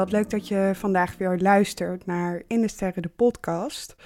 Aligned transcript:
Wat 0.00 0.12
leuk 0.12 0.30
dat 0.30 0.48
je 0.48 0.70
vandaag 0.74 1.16
weer 1.16 1.38
luistert 1.38 2.06
naar 2.06 2.42
In 2.46 2.60
de 2.60 2.68
Sterren 2.68 3.02
de 3.02 3.08
podcast. 3.08 3.96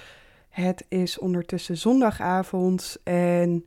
Het 0.49 0.85
is 0.87 1.19
ondertussen 1.19 1.77
zondagavond 1.77 2.97
en 3.03 3.65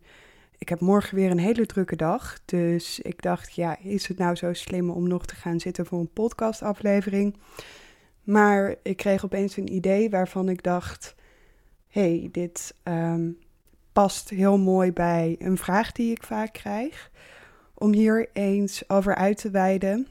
ik 0.58 0.68
heb 0.68 0.80
morgen 0.80 1.16
weer 1.16 1.30
een 1.30 1.38
hele 1.38 1.66
drukke 1.66 1.96
dag. 1.96 2.38
Dus 2.44 3.00
ik 3.00 3.22
dacht, 3.22 3.54
ja, 3.54 3.78
is 3.82 4.06
het 4.06 4.18
nou 4.18 4.34
zo 4.34 4.52
slim 4.52 4.90
om 4.90 5.08
nog 5.08 5.26
te 5.26 5.34
gaan 5.34 5.60
zitten 5.60 5.86
voor 5.86 5.98
een 5.98 6.12
podcastaflevering? 6.12 7.36
Maar 8.22 8.74
ik 8.82 8.96
kreeg 8.96 9.24
opeens 9.24 9.56
een 9.56 9.72
idee 9.72 10.10
waarvan 10.10 10.48
ik 10.48 10.62
dacht, 10.62 11.14
hey, 11.88 12.28
dit 12.32 12.74
ehm, 12.82 13.30
past 13.92 14.28
heel 14.28 14.58
mooi 14.58 14.92
bij 14.92 15.36
een 15.38 15.58
vraag 15.58 15.92
die 15.92 16.10
ik 16.10 16.22
vaak 16.22 16.52
krijg. 16.52 17.10
Om 17.74 17.92
hier 17.92 18.28
eens 18.32 18.88
over 18.88 19.14
uit 19.14 19.36
te 19.38 19.50
wijden. 19.50 20.06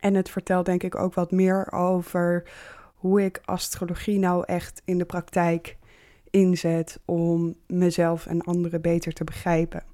En 0.00 0.14
het 0.14 0.30
vertelt 0.30 0.66
denk 0.66 0.82
ik 0.82 0.94
ook 0.94 1.14
wat 1.14 1.30
meer 1.30 1.72
over 1.72 2.48
hoe 2.94 3.24
ik 3.24 3.40
astrologie 3.44 4.18
nou 4.18 4.44
echt 4.46 4.82
in 4.84 4.98
de 4.98 5.04
praktijk 5.04 5.76
inzet 6.30 6.98
om 7.04 7.54
mezelf 7.66 8.26
en 8.26 8.42
anderen 8.42 8.80
beter 8.80 9.12
te 9.12 9.24
begrijpen. 9.24 9.84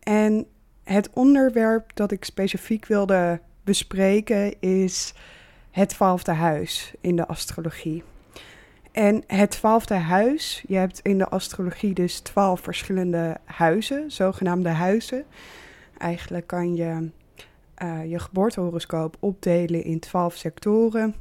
En 0.00 0.46
het 0.84 1.10
onderwerp 1.12 1.90
dat 1.94 2.10
ik 2.10 2.24
specifiek 2.24 2.86
wilde 2.86 3.40
bespreken 3.64 4.60
is 4.60 5.14
het 5.70 5.88
twaalfde 5.88 6.32
huis 6.32 6.94
in 7.00 7.16
de 7.16 7.26
astrologie. 7.26 8.02
En 8.92 9.22
het 9.26 9.50
twaalfde 9.50 9.94
huis, 9.94 10.64
je 10.66 10.76
hebt 10.76 11.00
in 11.00 11.18
de 11.18 11.28
astrologie 11.28 11.94
dus 11.94 12.20
twaalf 12.20 12.60
verschillende 12.60 13.36
huizen, 13.44 14.10
zogenaamde 14.10 14.68
huizen. 14.68 15.24
Eigenlijk 15.98 16.46
kan 16.46 16.74
je 16.74 17.10
uh, 17.82 18.10
je 18.10 18.18
geboortehoroscoop 18.18 19.16
opdelen 19.20 19.84
in 19.84 20.00
twaalf 20.00 20.34
sectoren. 20.34 21.14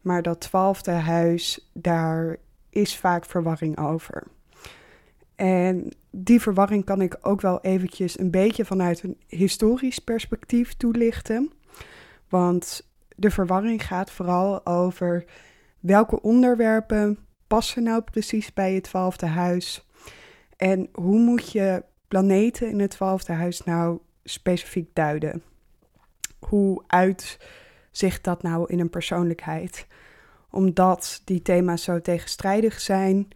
Maar 0.00 0.22
dat 0.22 0.40
twaalfde 0.40 0.90
huis, 0.90 1.70
daar 1.72 2.36
is 2.70 2.96
vaak 2.96 3.24
verwarring 3.24 3.78
over. 3.78 4.26
En 5.34 5.88
die 6.10 6.40
verwarring 6.40 6.84
kan 6.84 7.00
ik 7.00 7.18
ook 7.20 7.40
wel 7.40 7.60
eventjes 7.60 8.18
een 8.18 8.30
beetje 8.30 8.64
vanuit 8.64 9.02
een 9.02 9.16
historisch 9.26 9.98
perspectief 9.98 10.74
toelichten. 10.74 11.52
Want 12.28 12.90
de 13.16 13.30
verwarring 13.30 13.86
gaat 13.86 14.10
vooral 14.10 14.66
over 14.66 15.24
welke 15.80 16.22
onderwerpen 16.22 17.18
passen 17.46 17.82
nou 17.82 18.02
precies 18.02 18.52
bij 18.52 18.74
het 18.74 18.84
twaalfde 18.84 19.26
huis. 19.26 19.88
En 20.56 20.88
hoe 20.92 21.18
moet 21.18 21.52
je 21.52 21.84
planeten 22.08 22.68
in 22.68 22.80
het 22.80 22.90
twaalfde 22.90 23.32
huis 23.32 23.64
nou 23.64 23.98
specifiek 24.24 24.94
duiden? 24.94 25.42
Hoe 26.44 26.82
uitzicht 26.86 28.24
dat 28.24 28.42
nou 28.42 28.64
in 28.66 28.80
een 28.80 28.90
persoonlijkheid? 28.90 29.86
Omdat 30.50 31.20
die 31.24 31.42
thema's 31.42 31.82
zo 31.82 32.00
tegenstrijdig 32.00 32.80
zijn 32.80 33.28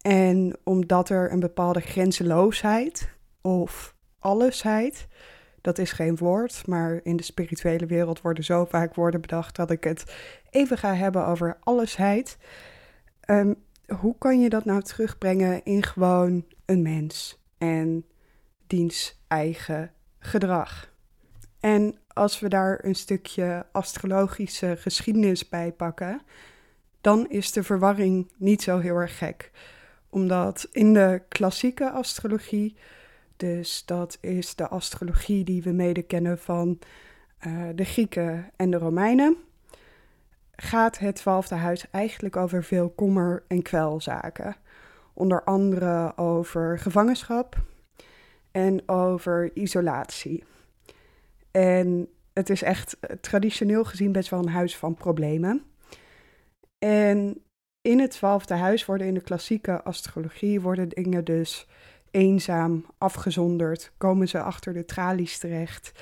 en 0.00 0.56
omdat 0.64 1.08
er 1.08 1.32
een 1.32 1.40
bepaalde 1.40 1.80
grenzeloosheid 1.80 3.10
of 3.40 3.94
allesheid, 4.18 5.06
dat 5.60 5.78
is 5.78 5.92
geen 5.92 6.16
woord, 6.16 6.66
maar 6.66 7.00
in 7.02 7.16
de 7.16 7.22
spirituele 7.22 7.86
wereld 7.86 8.20
worden 8.20 8.44
zo 8.44 8.64
vaak 8.64 8.94
woorden 8.94 9.20
bedacht 9.20 9.56
dat 9.56 9.70
ik 9.70 9.84
het 9.84 10.14
even 10.50 10.78
ga 10.78 10.94
hebben 10.94 11.26
over 11.26 11.56
allesheid. 11.60 12.38
Um, 13.30 13.54
hoe 14.00 14.18
kan 14.18 14.40
je 14.40 14.48
dat 14.48 14.64
nou 14.64 14.82
terugbrengen 14.82 15.64
in 15.64 15.82
gewoon 15.82 16.44
een 16.64 16.82
mens 16.82 17.42
en 17.58 18.04
diens 18.66 19.20
eigen 19.28 19.92
gedrag? 20.18 20.94
En 21.66 21.94
als 22.12 22.40
we 22.40 22.48
daar 22.48 22.84
een 22.84 22.94
stukje 22.94 23.66
astrologische 23.72 24.76
geschiedenis 24.78 25.48
bij 25.48 25.72
pakken, 25.72 26.20
dan 27.00 27.28
is 27.28 27.52
de 27.52 27.62
verwarring 27.62 28.32
niet 28.36 28.62
zo 28.62 28.78
heel 28.78 28.96
erg 28.96 29.18
gek. 29.18 29.50
Omdat 30.08 30.68
in 30.72 30.94
de 30.94 31.22
klassieke 31.28 31.90
astrologie, 31.90 32.76
dus 33.36 33.84
dat 33.84 34.18
is 34.20 34.54
de 34.54 34.68
astrologie 34.68 35.44
die 35.44 35.62
we 35.62 35.70
mede 35.70 36.02
kennen 36.02 36.38
van 36.38 36.78
uh, 37.46 37.68
de 37.74 37.84
Grieken 37.84 38.50
en 38.56 38.70
de 38.70 38.78
Romeinen, 38.78 39.36
gaat 40.56 40.98
het 40.98 41.16
twaalfde 41.16 41.54
huis 41.54 41.90
eigenlijk 41.90 42.36
over 42.36 42.64
veel 42.64 42.90
kommer- 42.90 43.44
en 43.48 43.62
kwelzaken. 43.62 44.56
Onder 45.14 45.44
andere 45.44 46.16
over 46.16 46.78
gevangenschap 46.78 47.56
en 48.50 48.88
over 48.88 49.50
isolatie. 49.54 50.44
En 51.56 52.08
het 52.32 52.50
is 52.50 52.62
echt 52.62 52.98
eh, 53.00 53.16
traditioneel 53.20 53.84
gezien 53.84 54.12
best 54.12 54.30
wel 54.30 54.38
een 54.38 54.48
huis 54.48 54.76
van 54.76 54.94
problemen. 54.94 55.62
En 56.78 57.42
in 57.80 58.00
het 58.00 58.10
twaalfde 58.10 58.54
huis 58.54 58.84
worden 58.84 59.06
in 59.06 59.14
de 59.14 59.20
klassieke 59.20 59.82
astrologie 59.82 60.60
worden 60.60 60.88
dingen 60.88 61.24
dus 61.24 61.66
eenzaam, 62.10 62.86
afgezonderd, 62.98 63.92
komen 63.96 64.28
ze 64.28 64.42
achter 64.42 64.72
de 64.72 64.84
tralies 64.84 65.38
terecht 65.38 65.92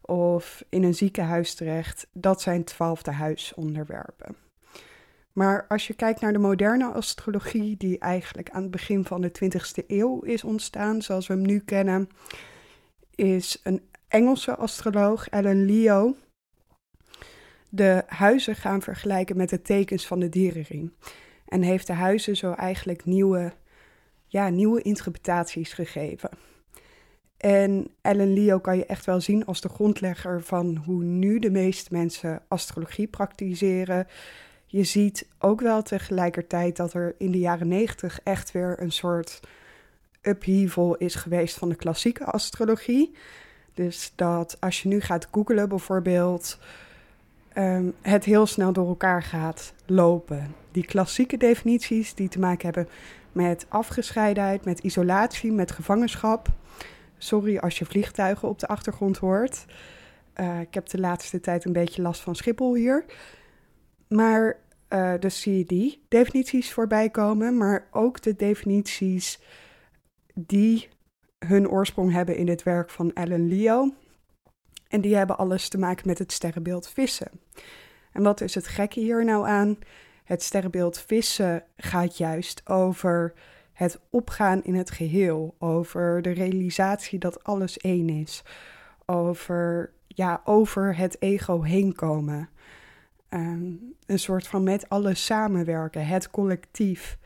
of 0.00 0.64
in 0.68 0.82
een 0.82 0.94
ziekenhuis 0.94 1.54
terecht. 1.54 2.06
Dat 2.12 2.40
zijn 2.40 2.64
twaalfde 2.64 3.10
huisonderwerpen. 3.10 4.36
Maar 5.32 5.66
als 5.68 5.86
je 5.86 5.94
kijkt 5.94 6.20
naar 6.20 6.32
de 6.32 6.38
moderne 6.38 6.92
astrologie, 6.92 7.76
die 7.76 7.98
eigenlijk 7.98 8.50
aan 8.50 8.62
het 8.62 8.70
begin 8.70 9.04
van 9.04 9.20
de 9.20 9.32
20e 9.44 9.86
eeuw 9.86 10.20
is 10.20 10.44
ontstaan, 10.44 11.02
zoals 11.02 11.26
we 11.26 11.34
hem 11.34 11.42
nu 11.42 11.58
kennen, 11.58 12.08
is 13.14 13.60
een 13.62 13.82
Engelse 14.08 14.56
astroloog 14.56 15.28
Ellen 15.28 15.64
Leo 15.64 16.16
de 17.68 18.02
huizen 18.06 18.56
gaan 18.56 18.82
vergelijken 18.82 19.36
met 19.36 19.48
de 19.48 19.62
tekens 19.62 20.06
van 20.06 20.20
de 20.20 20.28
dierenring. 20.28 20.92
En 21.46 21.62
heeft 21.62 21.86
de 21.86 21.92
huizen 21.92 22.36
zo 22.36 22.52
eigenlijk 22.52 23.04
nieuwe, 23.04 23.52
ja, 24.26 24.48
nieuwe 24.48 24.82
interpretaties 24.82 25.72
gegeven. 25.72 26.30
En 27.36 27.90
Ellen 28.00 28.32
Leo 28.32 28.58
kan 28.58 28.76
je 28.76 28.86
echt 28.86 29.06
wel 29.06 29.20
zien 29.20 29.46
als 29.46 29.60
de 29.60 29.68
grondlegger 29.68 30.42
van 30.42 30.76
hoe 30.76 31.02
nu 31.02 31.38
de 31.38 31.50
meeste 31.50 31.88
mensen 31.92 32.42
astrologie 32.48 33.06
praktiseren. 33.06 34.06
Je 34.66 34.84
ziet 34.84 35.28
ook 35.38 35.60
wel 35.60 35.82
tegelijkertijd 35.82 36.76
dat 36.76 36.94
er 36.94 37.14
in 37.18 37.30
de 37.30 37.38
jaren 37.38 37.68
negentig 37.68 38.20
echt 38.24 38.52
weer 38.52 38.76
een 38.82 38.92
soort 38.92 39.40
upheaval 40.22 40.96
is 40.96 41.14
geweest 41.14 41.58
van 41.58 41.68
de 41.68 41.76
klassieke 41.76 42.24
astrologie. 42.24 43.16
Dus 43.78 44.12
dat 44.14 44.56
als 44.60 44.82
je 44.82 44.88
nu 44.88 45.00
gaat 45.00 45.28
googlen 45.30 45.68
bijvoorbeeld, 45.68 46.58
um, 47.54 47.94
het 48.00 48.24
heel 48.24 48.46
snel 48.46 48.72
door 48.72 48.88
elkaar 48.88 49.22
gaat 49.22 49.72
lopen. 49.86 50.54
Die 50.70 50.84
klassieke 50.84 51.36
definities 51.36 52.14
die 52.14 52.28
te 52.28 52.38
maken 52.38 52.64
hebben 52.64 52.88
met 53.32 53.66
afgescheidenheid, 53.68 54.64
met 54.64 54.78
isolatie, 54.78 55.52
met 55.52 55.70
gevangenschap. 55.70 56.48
Sorry 57.18 57.58
als 57.58 57.78
je 57.78 57.84
vliegtuigen 57.84 58.48
op 58.48 58.58
de 58.58 58.66
achtergrond 58.66 59.16
hoort. 59.18 59.64
Uh, 60.36 60.60
ik 60.60 60.74
heb 60.74 60.88
de 60.88 61.00
laatste 61.00 61.40
tijd 61.40 61.64
een 61.64 61.72
beetje 61.72 62.02
last 62.02 62.20
van 62.20 62.34
Schiphol 62.34 62.74
hier. 62.74 63.04
Maar 64.08 64.56
uh, 64.88 65.14
dus 65.18 65.40
zie 65.40 65.58
je 65.58 65.64
die 65.64 66.02
definities 66.08 66.72
voorbij 66.72 67.10
komen, 67.10 67.56
maar 67.56 67.86
ook 67.90 68.22
de 68.22 68.36
definities 68.36 69.40
die 70.34 70.88
hun 71.46 71.68
oorsprong 71.68 72.12
hebben 72.12 72.36
in 72.36 72.48
het 72.48 72.62
werk 72.62 72.90
van 72.90 73.12
Ellen 73.12 73.48
Leo. 73.48 73.92
En 74.88 75.00
die 75.00 75.16
hebben 75.16 75.38
alles 75.38 75.68
te 75.68 75.78
maken 75.78 76.06
met 76.06 76.18
het 76.18 76.32
sterrenbeeld 76.32 76.88
vissen. 76.88 77.30
En 78.12 78.22
wat 78.22 78.40
is 78.40 78.54
het 78.54 78.66
gekke 78.66 79.00
hier 79.00 79.24
nou 79.24 79.48
aan? 79.48 79.78
Het 80.24 80.42
sterrenbeeld 80.42 80.98
vissen 80.98 81.64
gaat 81.76 82.16
juist 82.16 82.68
over 82.68 83.32
het 83.72 84.00
opgaan 84.10 84.62
in 84.62 84.74
het 84.74 84.90
geheel, 84.90 85.54
over 85.58 86.22
de 86.22 86.30
realisatie 86.30 87.18
dat 87.18 87.44
alles 87.44 87.76
één 87.76 88.08
is, 88.08 88.42
over, 89.06 89.92
ja, 90.06 90.40
over 90.44 90.96
het 90.96 91.22
ego 91.22 91.62
heen 91.62 91.94
komen. 91.94 92.48
Ehm, 93.28 93.72
een 94.06 94.18
soort 94.18 94.46
van 94.46 94.62
met 94.62 94.88
alles 94.88 95.24
samenwerken, 95.24 96.06
het 96.06 96.30
collectief. 96.30 97.18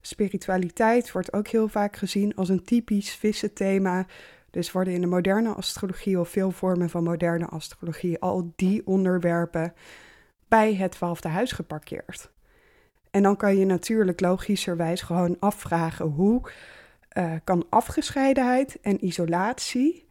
Spiritualiteit 0.00 1.12
wordt 1.12 1.32
ook 1.32 1.48
heel 1.48 1.68
vaak 1.68 1.96
gezien 1.96 2.34
als 2.34 2.48
een 2.48 2.64
typisch 2.64 3.10
vissenthema. 3.10 4.06
Dus 4.50 4.72
worden 4.72 4.92
in 4.92 5.00
de 5.00 5.06
moderne 5.06 5.52
astrologie 5.52 6.20
of 6.20 6.28
veel 6.28 6.50
vormen 6.50 6.90
van 6.90 7.04
moderne 7.04 7.46
astrologie 7.46 8.18
al 8.18 8.52
die 8.56 8.86
onderwerpen 8.86 9.74
bij 10.48 10.74
het 10.74 10.92
twaalfde 10.92 11.28
huis 11.28 11.52
geparkeerd. 11.52 12.30
En 13.10 13.22
dan 13.22 13.36
kan 13.36 13.56
je 13.56 13.64
natuurlijk 13.64 14.20
logischerwijs 14.20 15.02
gewoon 15.02 15.36
afvragen 15.38 16.06
hoe 16.06 16.50
uh, 17.18 17.32
kan 17.44 17.66
afgescheidenheid 17.68 18.78
en 18.80 19.04
isolatie 19.04 20.06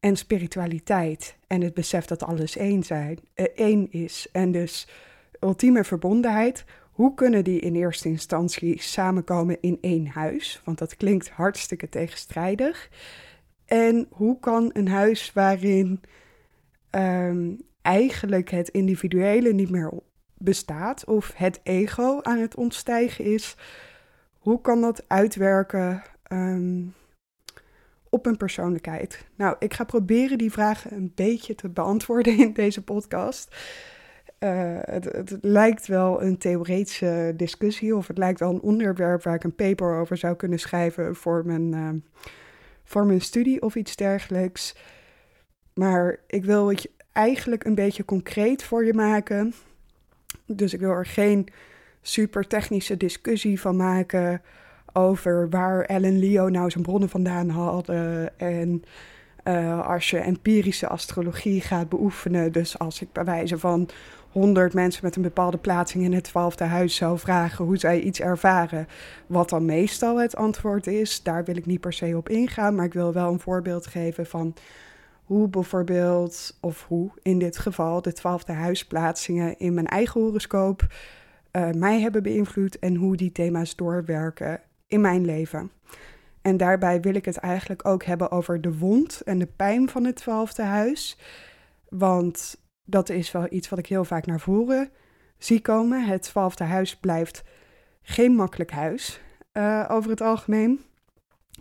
en 0.00 0.16
spiritualiteit 0.16 1.36
en 1.46 1.60
het 1.60 1.74
besef 1.74 2.04
dat 2.04 2.22
alles 2.22 2.56
één, 2.56 2.82
zijn, 2.82 3.18
uh, 3.34 3.46
één 3.54 3.92
is 3.92 4.28
en 4.32 4.52
dus 4.52 4.88
ultieme 5.40 5.84
verbondenheid, 5.84 6.64
hoe 6.98 7.14
kunnen 7.14 7.44
die 7.44 7.60
in 7.60 7.74
eerste 7.74 8.08
instantie 8.08 8.82
samenkomen 8.82 9.60
in 9.60 9.78
één 9.80 10.06
huis? 10.06 10.60
Want 10.64 10.78
dat 10.78 10.96
klinkt 10.96 11.30
hartstikke 11.30 11.88
tegenstrijdig. 11.88 12.90
En 13.64 14.06
hoe 14.10 14.38
kan 14.40 14.70
een 14.72 14.88
huis 14.88 15.32
waarin 15.32 16.00
um, 16.90 17.60
eigenlijk 17.82 18.50
het 18.50 18.68
individuele 18.68 19.52
niet 19.52 19.70
meer 19.70 19.92
bestaat 20.34 21.04
of 21.04 21.32
het 21.34 21.60
ego 21.62 22.20
aan 22.22 22.38
het 22.38 22.54
ontstijgen 22.54 23.24
is, 23.24 23.56
hoe 24.38 24.60
kan 24.60 24.80
dat 24.80 25.04
uitwerken 25.08 26.02
ehm, 26.22 26.82
op 28.10 28.26
een 28.26 28.36
persoonlijkheid? 28.36 29.26
Nou, 29.36 29.56
ik 29.58 29.74
ga 29.74 29.84
proberen 29.84 30.38
die 30.38 30.52
vragen 30.52 30.92
een 30.92 31.12
beetje 31.14 31.54
te 31.54 31.68
beantwoorden 31.68 32.38
in 32.38 32.52
deze 32.52 32.82
podcast. 32.82 33.56
Uh, 34.40 34.78
het, 34.80 35.04
het, 35.04 35.38
lijkt 35.40 35.86
wel 35.86 36.22
een 36.22 36.38
theoretische 36.38 37.32
discussie 37.36 37.96
of 37.96 38.06
het 38.06 38.18
lijkt 38.18 38.40
wel 38.40 38.50
een 38.50 38.60
onderwerp 38.60 39.22
waar 39.22 39.34
ik 39.34 39.44
een 39.44 39.54
paper 39.54 39.98
over 39.98 40.16
zou 40.16 40.36
kunnen 40.36 40.58
schrijven 40.58 41.16
voor 41.16 41.46
mijn, 41.46 41.72
uh, 41.72 41.88
voor 42.84 43.06
mijn 43.06 43.20
studie 43.20 43.62
of 43.62 43.74
iets 43.74 43.96
dergelijks. 43.96 44.76
Maar 45.74 46.18
ik 46.26 46.44
wil 46.44 46.68
het 46.68 46.90
eigenlijk 47.12 47.64
een 47.64 47.74
beetje 47.74 48.04
concreet 48.04 48.62
voor 48.62 48.84
je 48.84 48.94
maken. 48.94 49.54
Dus 50.46 50.74
ik 50.74 50.80
wil 50.80 50.90
er 50.90 51.06
geen 51.06 51.48
super 52.02 52.46
technische 52.46 52.96
discussie 52.96 53.60
van 53.60 53.76
maken 53.76 54.42
over 54.92 55.48
waar 55.48 55.84
Ellen 55.84 56.18
Leo 56.18 56.48
nou 56.48 56.70
zijn 56.70 56.84
bronnen 56.84 57.08
vandaan 57.08 57.48
hadden. 57.48 58.38
En 58.38 58.82
uh, 59.48 59.86
als 59.88 60.10
je 60.10 60.18
empirische 60.18 60.88
astrologie 60.88 61.60
gaat 61.60 61.88
beoefenen, 61.88 62.52
dus 62.52 62.78
als 62.78 63.02
ik 63.02 63.12
bij 63.12 63.24
wijze 63.24 63.58
van 63.58 63.88
100 64.30 64.74
mensen 64.74 65.04
met 65.04 65.16
een 65.16 65.22
bepaalde 65.22 65.56
plaatsing 65.56 66.04
in 66.04 66.12
het 66.12 66.24
twaalfde 66.24 66.64
huis 66.64 66.94
zou 66.94 67.18
vragen 67.18 67.64
hoe 67.64 67.76
zij 67.76 68.00
iets 68.00 68.20
ervaren, 68.20 68.88
wat 69.26 69.48
dan 69.48 69.64
meestal 69.64 70.20
het 70.20 70.36
antwoord 70.36 70.86
is, 70.86 71.22
daar 71.22 71.44
wil 71.44 71.56
ik 71.56 71.66
niet 71.66 71.80
per 71.80 71.92
se 71.92 72.16
op 72.16 72.28
ingaan, 72.28 72.74
maar 72.74 72.84
ik 72.84 72.92
wil 72.92 73.12
wel 73.12 73.32
een 73.32 73.40
voorbeeld 73.40 73.86
geven 73.86 74.26
van 74.26 74.54
hoe 75.24 75.48
bijvoorbeeld, 75.48 76.58
of 76.60 76.84
hoe 76.88 77.10
in 77.22 77.38
dit 77.38 77.58
geval, 77.58 78.02
de 78.02 78.12
twaalfde 78.12 78.52
huisplaatsingen 78.52 79.58
in 79.58 79.74
mijn 79.74 79.86
eigen 79.86 80.20
horoscoop 80.20 80.86
uh, 81.52 81.70
mij 81.70 82.00
hebben 82.00 82.22
beïnvloed 82.22 82.78
en 82.78 82.94
hoe 82.94 83.16
die 83.16 83.32
thema's 83.32 83.76
doorwerken 83.76 84.60
in 84.86 85.00
mijn 85.00 85.24
leven. 85.24 85.70
En 86.42 86.56
daarbij 86.56 87.00
wil 87.00 87.14
ik 87.14 87.24
het 87.24 87.36
eigenlijk 87.36 87.86
ook 87.86 88.04
hebben 88.04 88.30
over 88.30 88.60
de 88.60 88.78
wond 88.78 89.20
en 89.20 89.38
de 89.38 89.46
pijn 89.46 89.88
van 89.88 90.04
het 90.04 90.16
twaalfde 90.16 90.62
huis. 90.62 91.18
Want 91.88 92.56
dat 92.84 93.08
is 93.08 93.32
wel 93.32 93.46
iets 93.50 93.68
wat 93.68 93.78
ik 93.78 93.86
heel 93.86 94.04
vaak 94.04 94.26
naar 94.26 94.40
voren 94.40 94.90
zie 95.38 95.60
komen. 95.60 96.04
Het 96.04 96.22
twaalfde 96.22 96.64
huis 96.64 96.96
blijft 96.96 97.42
geen 98.02 98.32
makkelijk 98.32 98.70
huis 98.70 99.20
uh, 99.52 99.84
over 99.88 100.10
het 100.10 100.20
algemeen. 100.20 100.80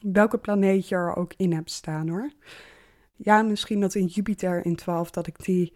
Welke 0.02 0.38
planeet 0.38 0.88
je 0.88 0.96
er 0.96 1.16
ook 1.16 1.34
in 1.38 1.54
hebt 1.54 1.72
staan 1.72 2.10
hoor. 2.10 2.32
Ja, 3.16 3.42
misschien 3.42 3.80
dat 3.80 3.96
in 3.96 4.06
Jupiter 4.06 4.66
in 4.66 4.76
12 4.76 5.12
dat 5.12 5.28
ik 5.28 5.46
die 5.46 5.74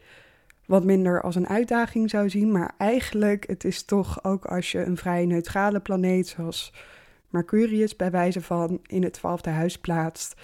wat 0.65 0.83
minder 0.83 1.21
als 1.21 1.35
een 1.35 1.47
uitdaging 1.47 2.09
zou 2.09 2.29
zien. 2.29 2.51
Maar 2.51 2.73
eigenlijk, 2.77 3.47
het 3.47 3.63
is 3.63 3.83
toch 3.83 4.23
ook 4.23 4.45
als 4.45 4.71
je 4.71 4.83
een 4.83 4.97
vrij 4.97 5.25
neutrale 5.25 5.79
planeet 5.79 6.27
zoals 6.27 6.73
Mercurius 7.31 7.95
bij 7.95 8.11
wijze 8.11 8.41
van 8.41 8.79
in 8.85 9.03
het 9.03 9.13
twaalfde 9.13 9.49
huis 9.49 9.77
plaatst, 9.77 10.41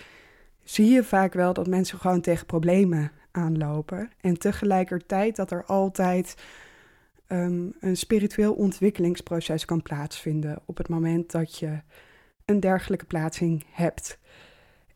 zie 0.64 0.90
je 0.90 1.04
vaak 1.04 1.34
wel 1.34 1.54
dat 1.54 1.68
mensen 1.68 2.00
gewoon 2.00 2.22
tegen 2.22 2.46
problemen 2.46 3.12
aanlopen. 3.32 4.12
En 4.22 4.38
tegelijkertijd 4.38 5.36
dat 5.36 5.52
er 5.52 5.66
altijd 5.66 6.36
um, 7.28 7.74
een 7.80 7.98
spiritueel 7.98 8.54
ontwikkelingsproces 8.54 9.66
kan 9.66 9.82
plaatsvinden 9.82 10.62
op 10.66 10.78
het 10.78 10.90
moment 10.90 11.32
dat 11.32 11.58
je 11.58 11.80
een 12.46 12.60
dergelijke 12.60 13.06
plaatsing 13.06 13.66
hebt. 13.72 14.20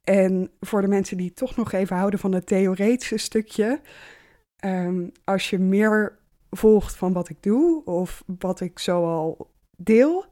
En 0.03 0.51
voor 0.59 0.81
de 0.81 0.87
mensen 0.87 1.17
die 1.17 1.33
toch 1.33 1.55
nog 1.55 1.71
even 1.71 1.95
houden 1.95 2.19
van 2.19 2.33
het 2.33 2.45
theoretische 2.45 3.17
stukje, 3.17 3.81
um, 4.65 5.11
als 5.23 5.49
je 5.49 5.59
meer 5.59 6.17
volgt 6.49 6.95
van 6.95 7.13
wat 7.13 7.29
ik 7.29 7.43
doe 7.43 7.85
of 7.85 8.23
wat 8.39 8.59
ik 8.59 8.79
zoal 8.79 9.51
deel, 9.77 10.25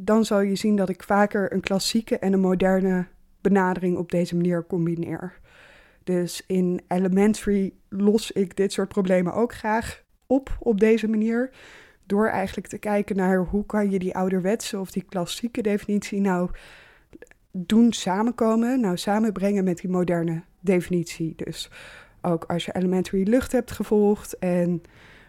dan 0.00 0.24
zal 0.24 0.40
je 0.40 0.56
zien 0.56 0.76
dat 0.76 0.88
ik 0.88 1.02
vaker 1.02 1.52
een 1.52 1.60
klassieke 1.60 2.18
en 2.18 2.32
een 2.32 2.40
moderne 2.40 3.06
benadering 3.40 3.96
op 3.96 4.10
deze 4.10 4.36
manier 4.36 4.66
combineer. 4.66 5.38
Dus 6.04 6.44
in 6.46 6.80
Elementary 6.88 7.72
los 7.88 8.30
ik 8.30 8.56
dit 8.56 8.72
soort 8.72 8.88
problemen 8.88 9.32
ook 9.32 9.52
graag 9.52 10.02
op 10.26 10.56
op 10.60 10.80
deze 10.80 11.08
manier. 11.08 11.50
Door 12.06 12.26
eigenlijk 12.28 12.66
te 12.66 12.78
kijken 12.78 13.16
naar 13.16 13.44
hoe 13.44 13.66
kan 13.66 13.90
je 13.90 13.98
die 13.98 14.16
ouderwetse 14.16 14.78
of 14.78 14.90
die 14.90 15.02
klassieke 15.02 15.62
definitie 15.62 16.20
nou 16.20 16.50
doen 17.50 17.92
samenkomen, 17.92 18.80
nou 18.80 18.96
samenbrengen 18.96 19.64
met 19.64 19.78
die 19.78 19.90
moderne 19.90 20.42
definitie. 20.60 21.32
Dus 21.36 21.70
ook 22.22 22.44
als 22.44 22.64
je 22.64 22.74
Elementary 22.74 23.28
lucht 23.28 23.52
hebt 23.52 23.70
gevolgd 23.70 24.38
en 24.38 24.82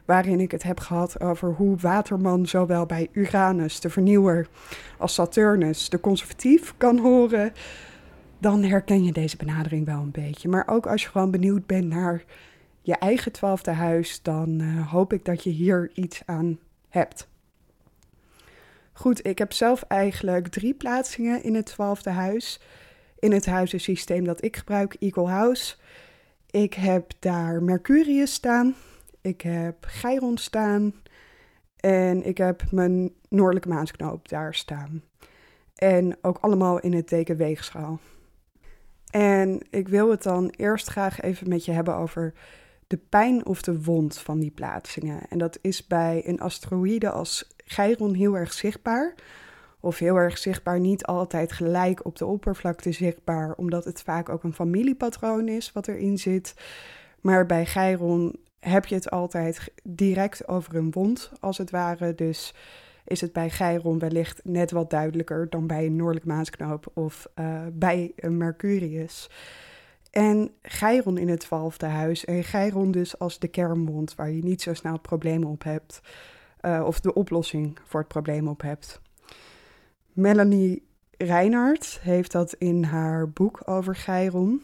waarin 0.09 0.39
ik 0.39 0.51
het 0.51 0.63
heb 0.63 0.79
gehad 0.79 1.21
over 1.21 1.53
hoe 1.53 1.77
Waterman 1.77 2.45
zowel 2.45 2.85
bij 2.85 3.07
Uranus, 3.11 3.79
de 3.79 3.89
vernieuwer, 3.89 4.47
als 4.97 5.13
Saturnus, 5.13 5.89
de 5.89 5.99
conservatief, 5.99 6.73
kan 6.77 6.97
horen, 6.97 7.53
dan 8.37 8.63
herken 8.63 9.03
je 9.03 9.11
deze 9.11 9.37
benadering 9.37 9.85
wel 9.85 9.99
een 9.99 10.11
beetje. 10.11 10.49
Maar 10.49 10.67
ook 10.67 10.87
als 10.87 11.03
je 11.03 11.09
gewoon 11.09 11.31
benieuwd 11.31 11.65
bent 11.65 11.87
naar 11.87 12.23
je 12.81 12.95
eigen 12.95 13.31
twaalfde 13.31 13.71
huis, 13.71 14.21
dan 14.21 14.61
uh, 14.61 14.91
hoop 14.91 15.13
ik 15.13 15.25
dat 15.25 15.43
je 15.43 15.49
hier 15.49 15.91
iets 15.93 16.21
aan 16.25 16.59
hebt. 16.87 17.27
Goed, 18.93 19.25
ik 19.25 19.37
heb 19.37 19.53
zelf 19.53 19.81
eigenlijk 19.81 20.47
drie 20.47 20.73
plaatsingen 20.73 21.43
in 21.43 21.55
het 21.55 21.65
twaalfde 21.65 22.09
huis. 22.09 22.61
In 23.19 23.31
het 23.31 23.45
huizensysteem 23.45 24.23
dat 24.23 24.43
ik 24.43 24.57
gebruik, 24.57 24.95
Eagle 24.99 25.27
House. 25.27 25.75
Ik 26.49 26.73
heb 26.73 27.11
daar 27.19 27.63
Mercurius 27.63 28.33
staan. 28.33 28.75
Ik 29.21 29.41
heb 29.41 29.85
Chiron 29.85 30.37
staan. 30.37 30.93
En 31.75 32.25
ik 32.25 32.37
heb 32.37 32.71
mijn 32.71 33.13
noordelijke 33.29 33.69
maansknoop 33.69 34.29
daar 34.29 34.55
staan. 34.55 35.03
En 35.75 36.17
ook 36.21 36.37
allemaal 36.37 36.79
in 36.79 36.93
het 36.93 37.07
teken 37.07 37.37
weegschaal. 37.37 37.99
En 39.11 39.61
ik 39.69 39.87
wil 39.87 40.09
het 40.09 40.23
dan 40.23 40.49
eerst 40.49 40.87
graag 40.87 41.21
even 41.21 41.49
met 41.49 41.65
je 41.65 41.71
hebben 41.71 41.95
over 41.95 42.33
de 42.87 42.97
pijn 42.97 43.45
of 43.45 43.61
de 43.61 43.83
wond 43.83 44.17
van 44.17 44.39
die 44.39 44.51
plaatsingen. 44.51 45.21
En 45.29 45.37
dat 45.37 45.59
is 45.61 45.87
bij 45.87 46.21
een 46.25 46.39
asteroïde 46.39 47.09
als 47.09 47.47
Chiron 47.65 48.13
heel 48.13 48.37
erg 48.37 48.53
zichtbaar. 48.53 49.15
Of 49.79 49.97
heel 49.97 50.15
erg 50.15 50.37
zichtbaar, 50.37 50.79
niet 50.79 51.05
altijd 51.05 51.51
gelijk 51.51 52.05
op 52.05 52.17
de 52.17 52.25
oppervlakte 52.25 52.91
zichtbaar, 52.91 53.53
omdat 53.55 53.85
het 53.85 54.01
vaak 54.01 54.29
ook 54.29 54.43
een 54.43 54.53
familiepatroon 54.53 55.47
is 55.47 55.71
wat 55.71 55.87
erin 55.87 56.17
zit. 56.17 56.53
Maar 57.21 57.45
bij 57.45 57.65
Chiron 57.65 58.35
heb 58.59 58.85
je 58.85 58.95
het 58.95 59.09
altijd 59.09 59.71
direct 59.83 60.47
over 60.47 60.75
een 60.75 60.91
wond, 60.91 61.31
als 61.39 61.57
het 61.57 61.71
ware. 61.71 62.15
Dus 62.15 62.53
is 63.05 63.21
het 63.21 63.33
bij 63.33 63.49
Chiron 63.49 63.99
wellicht 63.99 64.41
net 64.43 64.71
wat 64.71 64.89
duidelijker 64.89 65.49
dan 65.49 65.67
bij 65.67 65.85
een 65.85 65.95
noordelijk 65.95 66.25
maansknoop 66.25 66.91
of 66.93 67.27
uh, 67.39 67.61
bij 67.73 68.11
een 68.15 68.37
Mercurius. 68.37 69.29
En 70.11 70.51
Chiron 70.61 71.17
in 71.17 71.29
het 71.29 71.39
twaalfde 71.39 71.85
huis. 71.85 72.25
En 72.25 72.43
Chiron 72.43 72.91
dus 72.91 73.19
als 73.19 73.39
de 73.39 73.47
kernwond 73.47 74.15
waar 74.15 74.31
je 74.31 74.43
niet 74.43 74.61
zo 74.61 74.73
snel 74.73 74.99
problemen 74.99 75.49
op 75.49 75.63
hebt. 75.63 76.01
Uh, 76.61 76.83
of 76.85 76.99
de 76.99 77.13
oplossing 77.13 77.79
voor 77.83 77.99
het 77.99 78.09
probleem 78.09 78.47
op 78.47 78.61
hebt. 78.61 79.01
Melanie 80.13 80.87
Reinhardt 81.17 81.99
heeft 82.01 82.31
dat 82.31 82.53
in 82.53 82.83
haar 82.83 83.29
boek 83.29 83.61
over 83.65 83.95
Chiron. 83.95 84.63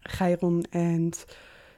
Chiron 0.00 0.64
en 0.70 1.10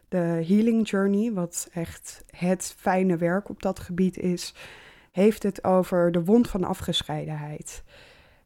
de 0.09 0.45
Healing 0.47 0.89
Journey, 0.89 1.33
wat 1.33 1.69
echt 1.73 2.25
het 2.31 2.75
fijne 2.79 3.17
werk 3.17 3.49
op 3.49 3.63
dat 3.63 3.79
gebied 3.79 4.19
is, 4.19 4.55
heeft 5.13 5.43
het 5.43 5.65
over 5.65 6.13
de 6.13 6.25
wond 6.25 6.49
van 6.49 6.65
afgescheidenheid. 6.65 7.83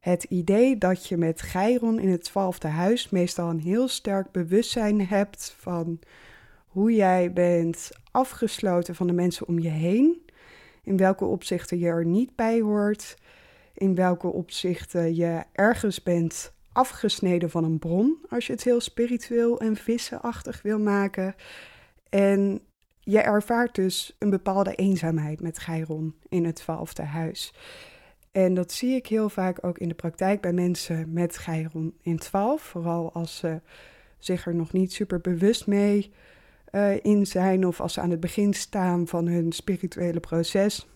Het 0.01 0.25
idee 0.25 0.79
dat 0.79 1.07
je 1.07 1.17
met 1.17 1.41
Chiron 1.41 1.99
in 1.99 2.09
het 2.09 2.25
twaalfde 2.25 2.69
huis 2.69 3.11
meestal 3.11 3.51
een 3.51 3.61
heel 3.61 3.89
sterk 3.89 4.31
bewustzijn 4.31 5.07
hebt 5.07 5.55
van 5.59 5.99
hoe 6.67 6.95
jij 6.95 7.33
bent 7.33 7.91
afgesloten 8.11 8.95
van 8.95 9.07
de 9.07 9.13
mensen 9.13 9.49
om 9.49 9.59
je 9.59 9.69
heen, 9.69 10.23
in 10.83 10.97
welke 10.97 11.25
opzichten 11.25 11.79
je 11.79 11.87
er 11.87 12.05
niet 12.05 12.37
bij 12.37 12.61
hoort, 12.61 13.17
in 13.75 13.95
welke 13.95 14.27
opzichten 14.27 15.15
je 15.15 15.43
ergens 15.53 16.03
bent 16.03 16.53
afgesneden 16.73 17.51
van 17.51 17.65
een 17.65 17.79
bron, 17.79 18.19
als 18.29 18.47
je 18.47 18.53
het 18.53 18.65
heel 18.65 18.81
spiritueel 18.81 19.61
en 19.61 19.77
vissenachtig 19.77 20.63
wil 20.63 20.79
maken. 20.79 21.35
En 22.09 22.61
je 23.01 23.21
ervaart 23.21 23.75
dus 23.75 24.17
een 24.19 24.31
bepaalde 24.31 24.75
eenzaamheid 24.75 25.41
met 25.41 25.57
Chiron 25.57 26.15
in 26.29 26.45
het 26.45 26.57
twaalfde 26.57 27.03
huis. 27.03 27.55
En 28.33 28.55
dat 28.55 28.73
zie 28.73 28.95
ik 28.95 29.07
heel 29.07 29.29
vaak 29.29 29.65
ook 29.65 29.79
in 29.79 29.89
de 29.89 29.95
praktijk 29.95 30.41
bij 30.41 30.53
mensen 30.53 31.13
met 31.13 31.37
Chiron 31.37 31.95
in 32.03 32.19
12. 32.19 32.63
Vooral 32.63 33.13
als 33.13 33.37
ze 33.37 33.61
zich 34.19 34.47
er 34.47 34.55
nog 34.55 34.73
niet 34.73 34.93
super 34.93 35.21
bewust 35.21 35.67
mee 35.67 36.13
uh, 36.73 37.05
in 37.05 37.27
zijn 37.27 37.67
of 37.67 37.81
als 37.81 37.93
ze 37.93 38.01
aan 38.01 38.11
het 38.11 38.21
begin 38.21 38.55
staan 38.55 39.07
van 39.07 39.27
hun 39.27 39.53
spirituele 39.53 40.21
proces. 40.21 40.87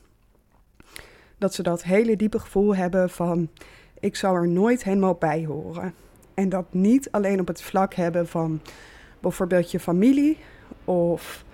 Dat 1.38 1.54
ze 1.54 1.62
dat 1.62 1.82
hele 1.82 2.16
diepe 2.16 2.38
gevoel 2.38 2.76
hebben 2.76 3.10
van 3.10 3.48
ik 4.04 4.16
zou 4.16 4.36
er 4.36 4.48
nooit 4.48 4.84
helemaal 4.84 5.14
bij 5.14 5.44
horen. 5.44 5.94
En 6.34 6.48
dat 6.48 6.64
niet 6.70 7.10
alleen 7.10 7.40
op 7.40 7.46
het 7.46 7.62
vlak 7.62 7.94
hebben 7.94 8.28
van 8.28 8.60
bijvoorbeeld 9.20 9.70
je 9.70 9.80
familie 9.80 10.38
of 10.84 11.44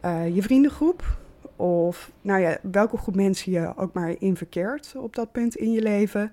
eh, 0.00 0.34
je 0.34 0.42
vriendengroep. 0.42 1.16
Of 1.56 2.10
nou 2.20 2.40
ja, 2.40 2.58
welke 2.62 2.96
groep 2.96 3.14
mensen 3.14 3.52
je 3.52 3.72
ook 3.76 3.92
maar 3.92 4.14
in 4.18 4.36
verkeert 4.36 4.94
op 4.96 5.14
dat 5.14 5.32
punt 5.32 5.56
in 5.56 5.72
je 5.72 5.82
leven. 5.82 6.32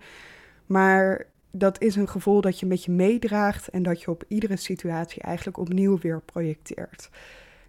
Maar 0.65 1.25
dat 1.51 1.82
is 1.82 1.96
een 1.96 2.10
gevoel 2.10 2.41
dat 2.41 2.60
je 2.60 2.65
met 2.65 2.84
je 2.84 2.91
meedraagt 2.91 3.67
en 3.67 3.84
dat 3.84 4.01
je 4.01 4.12
op 4.12 4.24
iedere 4.27 4.55
situatie 4.55 5.22
eigenlijk 5.22 5.58
opnieuw 5.58 5.98
weer 6.00 6.22
projecteert. 6.22 7.10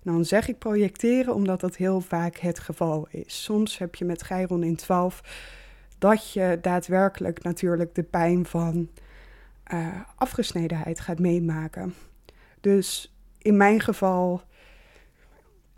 Dan 0.03 0.25
zeg 0.25 0.49
ik 0.49 0.59
projecteren 0.59 1.35
omdat 1.35 1.61
dat 1.61 1.77
heel 1.77 2.01
vaak 2.01 2.37
het 2.37 2.59
geval 2.59 3.07
is. 3.11 3.43
Soms 3.43 3.79
heb 3.79 3.95
je 3.95 4.05
met 4.05 4.23
Geiron 4.23 4.63
in 4.63 4.77
12 4.77 5.23
dat 6.05 6.33
je 6.33 6.59
daadwerkelijk 6.61 7.43
natuurlijk 7.43 7.95
de 7.95 8.03
pijn 8.03 8.47
van 8.47 8.89
uh, 9.73 10.01
afgesnedenheid 10.17 11.01
gaat 11.01 11.19
meemaken. 11.19 11.95
Dus 12.61 13.15
in 13.39 13.57
mijn 13.57 13.81
geval 13.81 14.43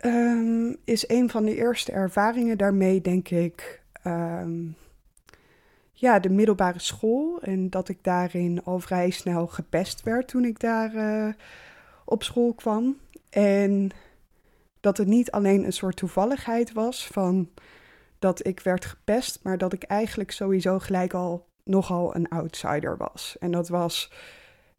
um, 0.05 0.75
is 0.83 1.09
een 1.09 1.29
van 1.29 1.45
de 1.45 1.55
eerste 1.55 1.91
ervaringen 1.91 2.57
daarmee, 2.57 3.01
denk 3.01 3.29
ik, 3.29 3.81
um, 4.07 4.75
ja, 5.91 6.19
de 6.19 6.29
middelbare 6.29 6.79
school. 6.79 7.41
En 7.41 7.69
dat 7.69 7.89
ik 7.89 7.97
daarin 8.01 8.63
al 8.63 8.79
vrij 8.79 9.09
snel 9.09 9.47
gepest 9.47 10.03
werd 10.03 10.27
toen 10.27 10.45
ik 10.45 10.59
daar 10.59 10.95
uh, 10.95 11.33
op 12.05 12.23
school 12.23 12.53
kwam. 12.53 12.97
En 13.29 13.89
dat 14.79 14.97
het 14.97 15.07
niet 15.07 15.31
alleen 15.31 15.65
een 15.65 15.73
soort 15.73 15.95
toevalligheid 15.95 16.73
was 16.73 17.07
van 17.07 17.49
dat 18.19 18.47
ik 18.47 18.59
werd 18.59 18.85
gepest, 18.85 19.39
maar 19.43 19.57
dat 19.57 19.73
ik 19.73 19.83
eigenlijk 19.83 20.31
sowieso 20.31 20.79
gelijk 20.79 21.13
al 21.13 21.45
nogal 21.63 22.15
een 22.15 22.29
outsider 22.29 22.97
was. 22.97 23.35
En 23.39 23.51
dat 23.51 23.69
was 23.69 24.11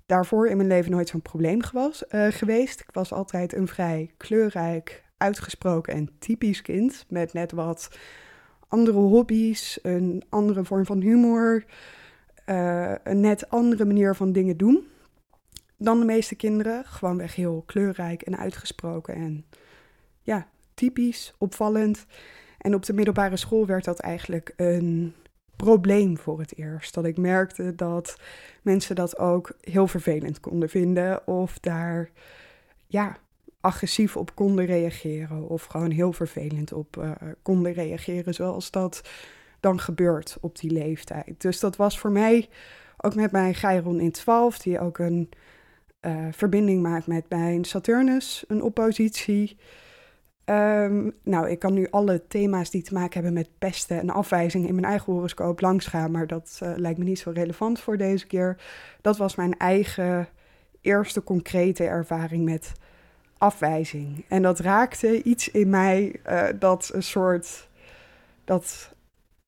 daarvoor 0.06 0.48
in 0.48 0.56
mijn 0.56 0.68
leven 0.68 0.90
nooit 0.90 1.08
zo'n 1.08 1.22
probleem 1.22 1.60
uh, 1.74 2.26
geweest. 2.30 2.80
Ik 2.80 2.90
was 2.92 3.12
altijd 3.12 3.54
een 3.54 3.68
vrij 3.68 4.10
kleurrijk, 4.16 5.04
uitgesproken 5.16 5.94
en 5.94 6.10
typisch 6.18 6.62
kind 6.62 7.04
met 7.08 7.32
net 7.32 7.52
wat 7.52 7.90
andere 8.68 8.98
hobby's, 8.98 9.78
een 9.82 10.24
andere 10.28 10.64
vorm 10.64 10.86
van 10.86 11.00
humor, 11.00 11.64
uh, 12.46 12.94
een 13.02 13.20
net 13.20 13.50
andere 13.50 13.84
manier 13.84 14.14
van 14.14 14.32
dingen 14.32 14.56
doen 14.56 14.86
dan 15.76 15.98
de 15.98 16.04
meeste 16.04 16.34
kinderen. 16.34 16.84
Gewoonweg 16.84 17.34
heel 17.34 17.62
kleurrijk 17.66 18.22
en 18.22 18.38
uitgesproken 18.38 19.14
en 19.14 19.44
ja, 20.22 20.48
typisch, 20.74 21.34
opvallend. 21.38 22.06
En 22.58 22.74
op 22.74 22.84
de 22.84 22.92
middelbare 22.92 23.36
school 23.36 23.66
werd 23.66 23.84
dat 23.84 23.98
eigenlijk 23.98 24.52
een 24.56 25.14
probleem 25.56 26.18
voor 26.18 26.38
het 26.38 26.56
eerst. 26.56 26.94
Dat 26.94 27.04
ik 27.04 27.16
merkte 27.16 27.74
dat 27.74 28.16
mensen 28.62 28.94
dat 28.94 29.18
ook 29.18 29.56
heel 29.60 29.86
vervelend 29.86 30.40
konden 30.40 30.68
vinden 30.68 31.26
of 31.26 31.58
daar 31.58 32.10
ja, 32.86 33.16
agressief 33.60 34.16
op 34.16 34.34
konden 34.34 34.64
reageren 34.64 35.48
of 35.48 35.64
gewoon 35.64 35.90
heel 35.90 36.12
vervelend 36.12 36.72
op 36.72 36.96
uh, 36.96 37.10
konden 37.42 37.72
reageren, 37.72 38.34
zoals 38.34 38.70
dat 38.70 39.08
dan 39.60 39.80
gebeurt 39.80 40.36
op 40.40 40.58
die 40.58 40.70
leeftijd. 40.70 41.40
Dus 41.40 41.60
dat 41.60 41.76
was 41.76 41.98
voor 41.98 42.10
mij 42.10 42.48
ook 42.96 43.14
met 43.14 43.32
mijn 43.32 43.54
Geiron 43.54 44.00
in 44.00 44.12
12, 44.12 44.58
die 44.58 44.80
ook 44.80 44.98
een 44.98 45.28
uh, 46.00 46.26
verbinding 46.30 46.82
maakt 46.82 47.06
met 47.06 47.24
mijn 47.28 47.64
Saturnus, 47.64 48.44
een 48.48 48.62
oppositie. 48.62 49.56
Um, 50.50 51.14
nou, 51.22 51.48
ik 51.48 51.58
kan 51.58 51.74
nu 51.74 51.86
alle 51.90 52.26
thema's 52.26 52.70
die 52.70 52.82
te 52.82 52.94
maken 52.94 53.14
hebben 53.14 53.32
met 53.32 53.58
pesten 53.58 53.98
en 53.98 54.10
afwijzing 54.10 54.68
in 54.68 54.74
mijn 54.74 54.86
eigen 54.86 55.12
horoscoop 55.12 55.60
langsgaan, 55.60 56.10
maar 56.10 56.26
dat 56.26 56.60
uh, 56.62 56.72
lijkt 56.76 56.98
me 56.98 57.04
niet 57.04 57.18
zo 57.18 57.30
relevant 57.30 57.80
voor 57.80 57.96
deze 57.96 58.26
keer. 58.26 58.56
Dat 59.00 59.16
was 59.16 59.34
mijn 59.34 59.58
eigen 59.58 60.28
eerste 60.80 61.22
concrete 61.22 61.84
ervaring 61.84 62.44
met 62.44 62.72
afwijzing. 63.38 64.24
En 64.28 64.42
dat 64.42 64.58
raakte 64.58 65.22
iets 65.22 65.50
in 65.50 65.70
mij 65.70 66.20
uh, 66.26 66.44
dat 66.58 66.90
een 66.92 67.02
soort. 67.02 67.68
dat 68.44 68.94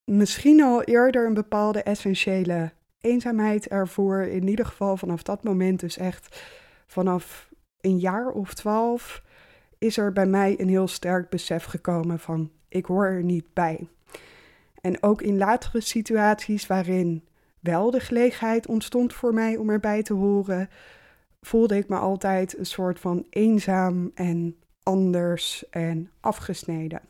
misschien 0.05 0.63
al 0.63 0.83
eerder 0.83 1.27
een 1.27 1.35
bepaalde 1.35 1.83
essentiële 1.83 2.73
eenzaamheid 3.01 3.69
ervoor. 3.69 4.21
In 4.21 4.49
ieder 4.49 4.67
geval 4.67 4.97
vanaf 4.97 5.23
dat 5.23 5.45
moment, 5.45 5.81
dus 5.81 5.97
echt 5.97 6.41
vanaf 6.87 7.49
een 7.81 7.99
jaar 7.99 8.29
of 8.29 8.55
twaalf 8.55 9.23
is 9.81 9.97
er 9.97 10.13
bij 10.13 10.27
mij 10.27 10.61
een 10.61 10.69
heel 10.69 10.89
sterk 10.89 11.29
besef 11.29 11.65
gekomen 11.65 12.19
van 12.19 12.51
ik 12.69 12.85
hoor 12.85 13.05
er 13.05 13.23
niet 13.23 13.53
bij. 13.53 13.89
En 14.81 15.03
ook 15.03 15.23
in 15.23 15.37
latere 15.37 15.81
situaties 15.81 16.67
waarin 16.67 17.25
wel 17.61 17.91
de 17.91 18.01
gelegenheid 18.01 18.67
ontstond 18.67 19.13
voor 19.13 19.35
mij 19.35 19.57
om 19.57 19.71
erbij 19.71 20.03
te 20.03 20.13
horen, 20.13 20.69
voelde 21.43 21.77
ik 21.77 21.89
me 21.89 21.97
altijd 21.97 22.59
een 22.59 22.67
soort 22.67 23.01
van 23.01 23.27
eenzaam 23.31 24.11
en 24.15 24.57
anders 24.83 25.65
en 25.71 26.11
afgesneden. 26.21 27.01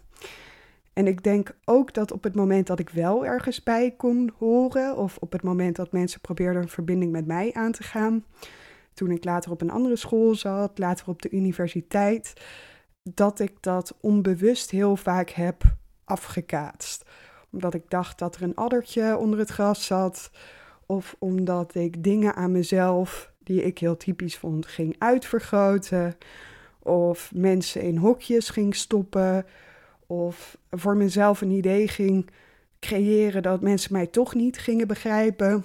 En 0.93 1.07
ik 1.07 1.23
denk 1.23 1.57
ook 1.65 1.95
dat 1.95 2.13
op 2.13 2.23
het 2.23 2.35
moment 2.35 2.67
dat 2.67 2.79
ik 2.79 2.91
wel 2.91 3.27
ergens 3.27 3.63
bij 3.63 3.95
kon 3.97 4.33
horen, 4.39 4.97
of 4.97 5.17
op 5.17 5.33
het 5.33 5.43
moment 5.43 5.77
dat 5.77 5.93
mensen 5.93 6.21
probeerden 6.21 6.63
een 6.63 6.69
verbinding 6.69 7.13
met 7.13 7.27
mij 7.27 7.53
aan 7.53 7.73
te 7.73 7.83
gaan, 7.83 8.25
toen 9.01 9.11
ik 9.11 9.25
later 9.25 9.51
op 9.51 9.61
een 9.61 9.71
andere 9.71 9.97
school 9.97 10.35
zat, 10.35 10.79
later 10.79 11.09
op 11.09 11.23
de 11.23 11.31
universiteit, 11.31 12.33
dat 13.03 13.41
ik 13.41 13.53
dat 13.61 13.97
onbewust 14.01 14.71
heel 14.71 14.97
vaak 14.97 15.31
heb 15.31 15.63
afgekaatst. 16.05 17.05
Omdat 17.53 17.75
ik 17.75 17.91
dacht 17.91 18.19
dat 18.19 18.37
er 18.37 18.43
een 18.43 18.55
addertje 18.55 19.17
onder 19.17 19.39
het 19.39 19.51
gras 19.51 19.87
zat, 19.87 20.31
of 20.87 21.17
omdat 21.19 21.75
ik 21.75 22.05
dingen 22.05 22.35
aan 22.35 22.53
mezelf 22.53 23.33
die 23.39 23.63
ik 23.63 23.79
heel 23.79 23.97
typisch 23.97 24.37
vond 24.37 24.67
ging 24.67 24.95
uitvergroten, 24.99 26.17
of 26.83 27.33
mensen 27.35 27.83
in 27.83 27.97
hokjes 27.97 28.49
ging 28.49 28.77
stoppen, 28.77 29.47
of 30.07 30.59
voor 30.71 30.97
mezelf 30.97 31.41
een 31.41 31.51
idee 31.51 31.89
ging 31.89 32.31
creëren 32.81 33.43
dat 33.43 33.61
mensen 33.61 33.93
mij 33.93 34.07
toch 34.07 34.35
niet 34.35 34.59
gingen 34.59 34.87
begrijpen 34.87 35.65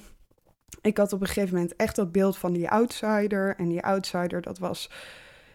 ik 0.86 0.98
had 0.98 1.14
op 1.14 1.22
een 1.22 1.28
gegeven 1.28 1.54
moment 1.54 1.76
echt 1.76 1.96
dat 1.96 2.12
beeld 2.12 2.38
van 2.38 2.54
die 2.54 2.70
outsider. 2.70 3.56
En 3.58 3.70
die 3.70 3.84
outsider, 3.84 4.42
dat 4.42 4.60
was, 4.60 4.92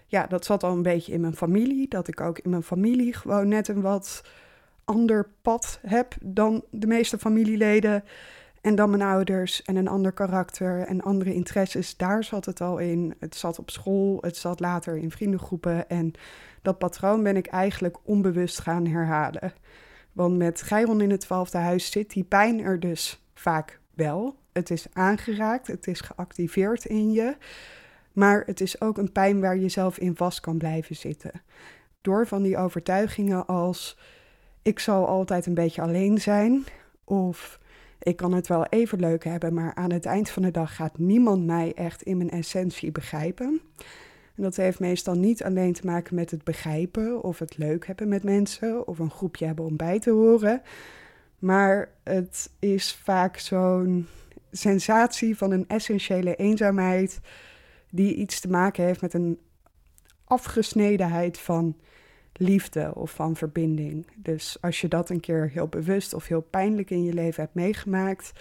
ja, 0.07 0.27
dat 0.27 0.45
zat 0.45 0.63
al 0.63 0.73
een 0.73 0.83
beetje 0.83 1.13
in 1.13 1.21
mijn 1.21 1.37
familie. 1.37 1.89
Dat 1.89 2.09
ik 2.09 2.21
ook 2.21 2.39
in 2.39 2.51
mijn 2.51 2.63
familie 2.63 3.15
gewoon 3.15 3.49
net 3.49 3.69
een 3.69 3.81
wat 3.81 4.25
ander 4.85 5.31
pad 5.43 5.79
heb 5.87 6.15
dan 6.21 6.65
de 6.71 6.87
meeste 6.87 7.19
familieleden. 7.19 8.05
En 8.61 8.75
dan 8.75 8.91
mijn 8.91 9.03
ouders 9.03 9.63
en 9.63 9.77
een 9.77 9.89
ander 9.89 10.13
karakter 10.13 10.87
en 10.87 11.01
andere 11.01 11.35
interesses. 11.35 11.97
Daar 11.97 12.25
zat 12.25 12.45
het 12.45 12.61
al 12.61 12.79
in. 12.79 13.15
Het 13.19 13.35
zat 13.35 13.59
op 13.59 13.71
school, 13.71 14.19
het 14.21 14.37
zat 14.37 14.61
later 14.61 14.97
in 14.97 15.11
vriendengroepen. 15.11 15.89
En 15.89 16.13
dat 16.63 16.79
patroon 16.79 17.23
ben 17.23 17.37
ik 17.37 17.47
eigenlijk 17.47 17.97
onbewust 18.03 18.61
gaan 18.61 18.87
herhalen. 18.87 19.53
Want 20.13 20.37
met 20.37 20.63
Geiron 20.63 21.01
in 21.01 21.11
het 21.11 21.21
twaalfde 21.21 21.59
huis 21.59 21.91
zit 21.91 22.11
die 22.11 22.25
pijn 22.25 22.61
er 22.61 22.81
dus 22.81 23.25
vaak 23.35 23.81
wel 23.95 24.37
het 24.61 24.71
is 24.71 24.87
aangeraakt, 24.93 25.67
het 25.67 25.87
is 25.87 26.01
geactiveerd 26.01 26.85
in 26.85 27.13
je. 27.13 27.37
Maar 28.13 28.43
het 28.47 28.61
is 28.61 28.81
ook 28.81 28.99
een 28.99 29.13
pijn 29.13 29.41
waar 29.41 29.57
je 29.57 29.69
zelf 29.69 29.99
in 29.99 30.17
vast 30.17 30.41
kan 30.41 30.59
blijven 30.59 30.97
zitten. 30.97 31.43
Door 32.01 32.27
van 32.27 32.43
die 32.43 32.57
overtuigingen 32.57 33.47
als 33.47 33.99
ik 34.63 34.79
zal 34.79 35.07
altijd 35.07 35.47
een 35.47 35.55
beetje 35.55 35.83
alleen 35.83 36.19
zijn. 36.19 36.65
Of 37.05 37.61
ik 37.99 38.17
kan 38.17 38.33
het 38.33 38.47
wel 38.47 38.67
even 38.67 39.01
leuk 39.01 39.25
hebben, 39.25 39.55
maar 39.55 39.75
aan 39.75 39.93
het 39.93 40.07
eind 40.07 40.31
van 40.31 40.43
de 40.43 40.51
dag 40.51 40.77
gaat 40.77 40.99
niemand 40.99 41.47
mij 41.47 41.73
echt 41.75 42.03
in 42.03 42.17
mijn 42.17 42.31
essentie 42.31 42.93
begrijpen. 42.93 43.61
En 44.35 44.43
dat 44.43 44.57
heeft 44.57 44.81
meestal 44.81 45.15
niet 45.15 45.45
alleen 45.45 45.73
te 45.73 45.87
maken 45.87 46.15
met 46.15 46.31
het 46.31 46.45
begrijpen 46.45 47.23
of 47.23 47.39
het 47.39 47.59
leuk 47.59 47.87
hebben 47.87 48.09
met 48.09 48.23
mensen 48.23 48.87
of 48.87 48.99
een 48.99 49.11
groepje 49.11 49.47
hebben 49.47 49.65
om 49.65 49.77
bij 49.77 49.99
te 49.99 50.11
horen. 50.11 50.63
Maar 51.39 51.89
het 52.03 52.51
is 52.59 52.95
vaak 52.95 53.39
zo'n 53.39 54.07
sensatie 54.51 55.37
van 55.37 55.51
een 55.51 55.69
essentiële 55.69 56.37
eenzaamheid, 56.37 57.21
die 57.91 58.15
iets 58.15 58.41
te 58.41 58.49
maken 58.49 58.85
heeft 58.85 59.01
met 59.01 59.15
een 59.15 59.39
afgesnedenheid 60.25 61.39
van 61.39 61.77
liefde 62.33 62.95
of 62.95 63.11
van 63.11 63.37
verbinding. 63.37 64.07
Dus 64.17 64.57
als 64.61 64.81
je 64.81 64.89
dat 64.89 65.11
een 65.11 65.21
keer 65.21 65.51
heel 65.51 65.69
bewust 65.69 66.15
of 66.15 66.27
heel 66.27 66.41
pijnlijk 66.41 66.91
in 66.91 67.05
je 67.05 67.13
leven 67.13 67.43
hebt 67.43 67.55
meegemaakt, 67.55 68.33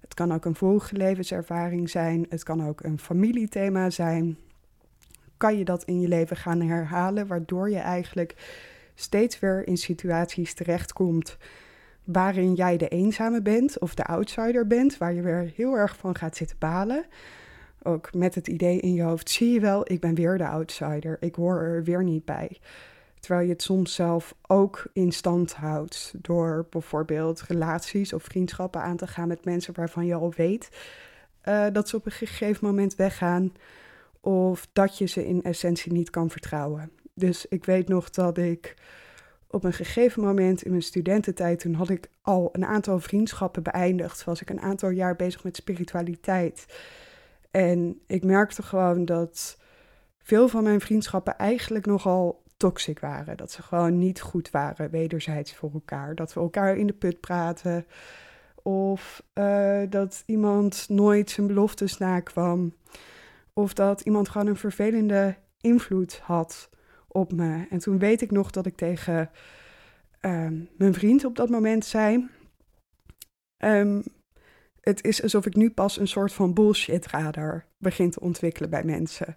het 0.00 0.14
kan 0.14 0.32
ook 0.32 0.44
een 0.44 0.54
vorige 0.54 0.96
levenservaring 0.96 1.90
zijn, 1.90 2.26
het 2.28 2.42
kan 2.42 2.66
ook 2.66 2.82
een 2.82 2.98
familiethema 2.98 3.90
zijn, 3.90 4.38
kan 5.36 5.58
je 5.58 5.64
dat 5.64 5.84
in 5.84 6.00
je 6.00 6.08
leven 6.08 6.36
gaan 6.36 6.60
herhalen, 6.60 7.26
waardoor 7.26 7.70
je 7.70 7.78
eigenlijk 7.78 8.34
steeds 8.94 9.38
weer 9.38 9.66
in 9.66 9.76
situaties 9.76 10.54
terechtkomt 10.54 11.36
waarin 12.12 12.54
jij 12.54 12.76
de 12.76 12.88
eenzame 12.88 13.42
bent 13.42 13.78
of 13.78 13.94
de 13.94 14.04
outsider 14.04 14.66
bent, 14.66 14.98
waar 14.98 15.12
je 15.12 15.22
weer 15.22 15.52
heel 15.54 15.74
erg 15.74 15.96
van 15.96 16.16
gaat 16.16 16.36
zitten 16.36 16.56
balen. 16.58 17.04
Ook 17.82 18.14
met 18.14 18.34
het 18.34 18.48
idee 18.48 18.80
in 18.80 18.94
je 18.94 19.02
hoofd, 19.02 19.30
zie 19.30 19.52
je 19.52 19.60
wel, 19.60 19.92
ik 19.92 20.00
ben 20.00 20.14
weer 20.14 20.38
de 20.38 20.46
outsider, 20.46 21.16
ik 21.20 21.34
hoor 21.34 21.60
er 21.60 21.84
weer 21.84 22.04
niet 22.04 22.24
bij. 22.24 22.58
Terwijl 23.20 23.46
je 23.46 23.52
het 23.52 23.62
soms 23.62 23.94
zelf 23.94 24.34
ook 24.46 24.86
in 24.92 25.12
stand 25.12 25.52
houdt 25.54 26.14
door 26.18 26.66
bijvoorbeeld 26.70 27.42
relaties 27.42 28.12
of 28.12 28.22
vriendschappen 28.22 28.82
aan 28.82 28.96
te 28.96 29.06
gaan 29.06 29.28
met 29.28 29.44
mensen 29.44 29.74
waarvan 29.74 30.06
je 30.06 30.14
al 30.14 30.32
weet 30.36 30.68
uh, 31.48 31.66
dat 31.72 31.88
ze 31.88 31.96
op 31.96 32.06
een 32.06 32.12
gegeven 32.12 32.66
moment 32.66 32.94
weggaan 32.94 33.52
of 34.20 34.68
dat 34.72 34.98
je 34.98 35.06
ze 35.06 35.26
in 35.26 35.42
essentie 35.42 35.92
niet 35.92 36.10
kan 36.10 36.30
vertrouwen. 36.30 36.90
Dus 37.14 37.46
ik 37.46 37.64
weet 37.64 37.88
nog 37.88 38.10
dat 38.10 38.38
ik 38.38 38.74
op 39.50 39.64
een 39.64 39.72
gegeven 39.72 40.22
moment 40.22 40.62
in 40.62 40.70
mijn 40.70 40.82
studententijd, 40.82 41.60
toen 41.60 41.74
had 41.74 41.88
ik 41.88 42.10
al 42.22 42.48
een 42.52 42.64
aantal 42.64 43.00
vriendschappen 43.00 43.62
beëindigd, 43.62 44.24
was 44.24 44.40
ik 44.40 44.50
een 44.50 44.60
aantal 44.60 44.90
jaar 44.90 45.16
bezig 45.16 45.44
met 45.44 45.56
spiritualiteit. 45.56 46.66
En 47.50 48.00
ik 48.06 48.24
merkte 48.24 48.62
gewoon 48.62 49.04
dat 49.04 49.58
veel 50.18 50.48
van 50.48 50.62
mijn 50.62 50.80
vriendschappen 50.80 51.38
eigenlijk 51.38 51.86
nogal 51.86 52.42
toxic 52.56 53.00
waren. 53.00 53.36
Dat 53.36 53.52
ze 53.52 53.62
gewoon 53.62 53.98
niet 53.98 54.20
goed 54.20 54.50
waren, 54.50 54.90
wederzijds 54.90 55.54
voor 55.54 55.70
elkaar. 55.72 56.14
Dat 56.14 56.32
we 56.32 56.40
elkaar 56.40 56.76
in 56.76 56.86
de 56.86 56.92
put 56.92 57.20
praten. 57.20 57.86
Of 58.62 59.22
uh, 59.34 59.80
dat 59.88 60.22
iemand 60.26 60.86
nooit 60.88 61.30
zijn 61.30 61.46
beloftes 61.46 61.98
nakwam. 61.98 62.74
Of 63.52 63.74
dat 63.74 64.00
iemand 64.00 64.28
gewoon 64.28 64.46
een 64.46 64.56
vervelende 64.56 65.36
invloed 65.60 66.18
had 66.18 66.70
op 67.08 67.32
me. 67.32 67.66
En 67.70 67.78
toen 67.78 67.98
weet 67.98 68.22
ik 68.22 68.30
nog 68.30 68.50
dat 68.50 68.66
ik 68.66 68.76
tegen 68.76 69.30
uh, 70.20 70.48
mijn 70.76 70.94
vriend 70.94 71.24
op 71.24 71.36
dat 71.36 71.48
moment 71.48 71.84
zei: 71.84 72.28
um, 73.58 74.02
Het 74.80 75.04
is 75.04 75.22
alsof 75.22 75.46
ik 75.46 75.54
nu 75.54 75.70
pas 75.70 75.98
een 75.98 76.08
soort 76.08 76.32
van 76.32 76.54
bullshit 76.54 77.06
radar 77.06 77.64
begin 77.78 78.10
te 78.10 78.20
ontwikkelen 78.20 78.70
bij 78.70 78.84
mensen. 78.84 79.36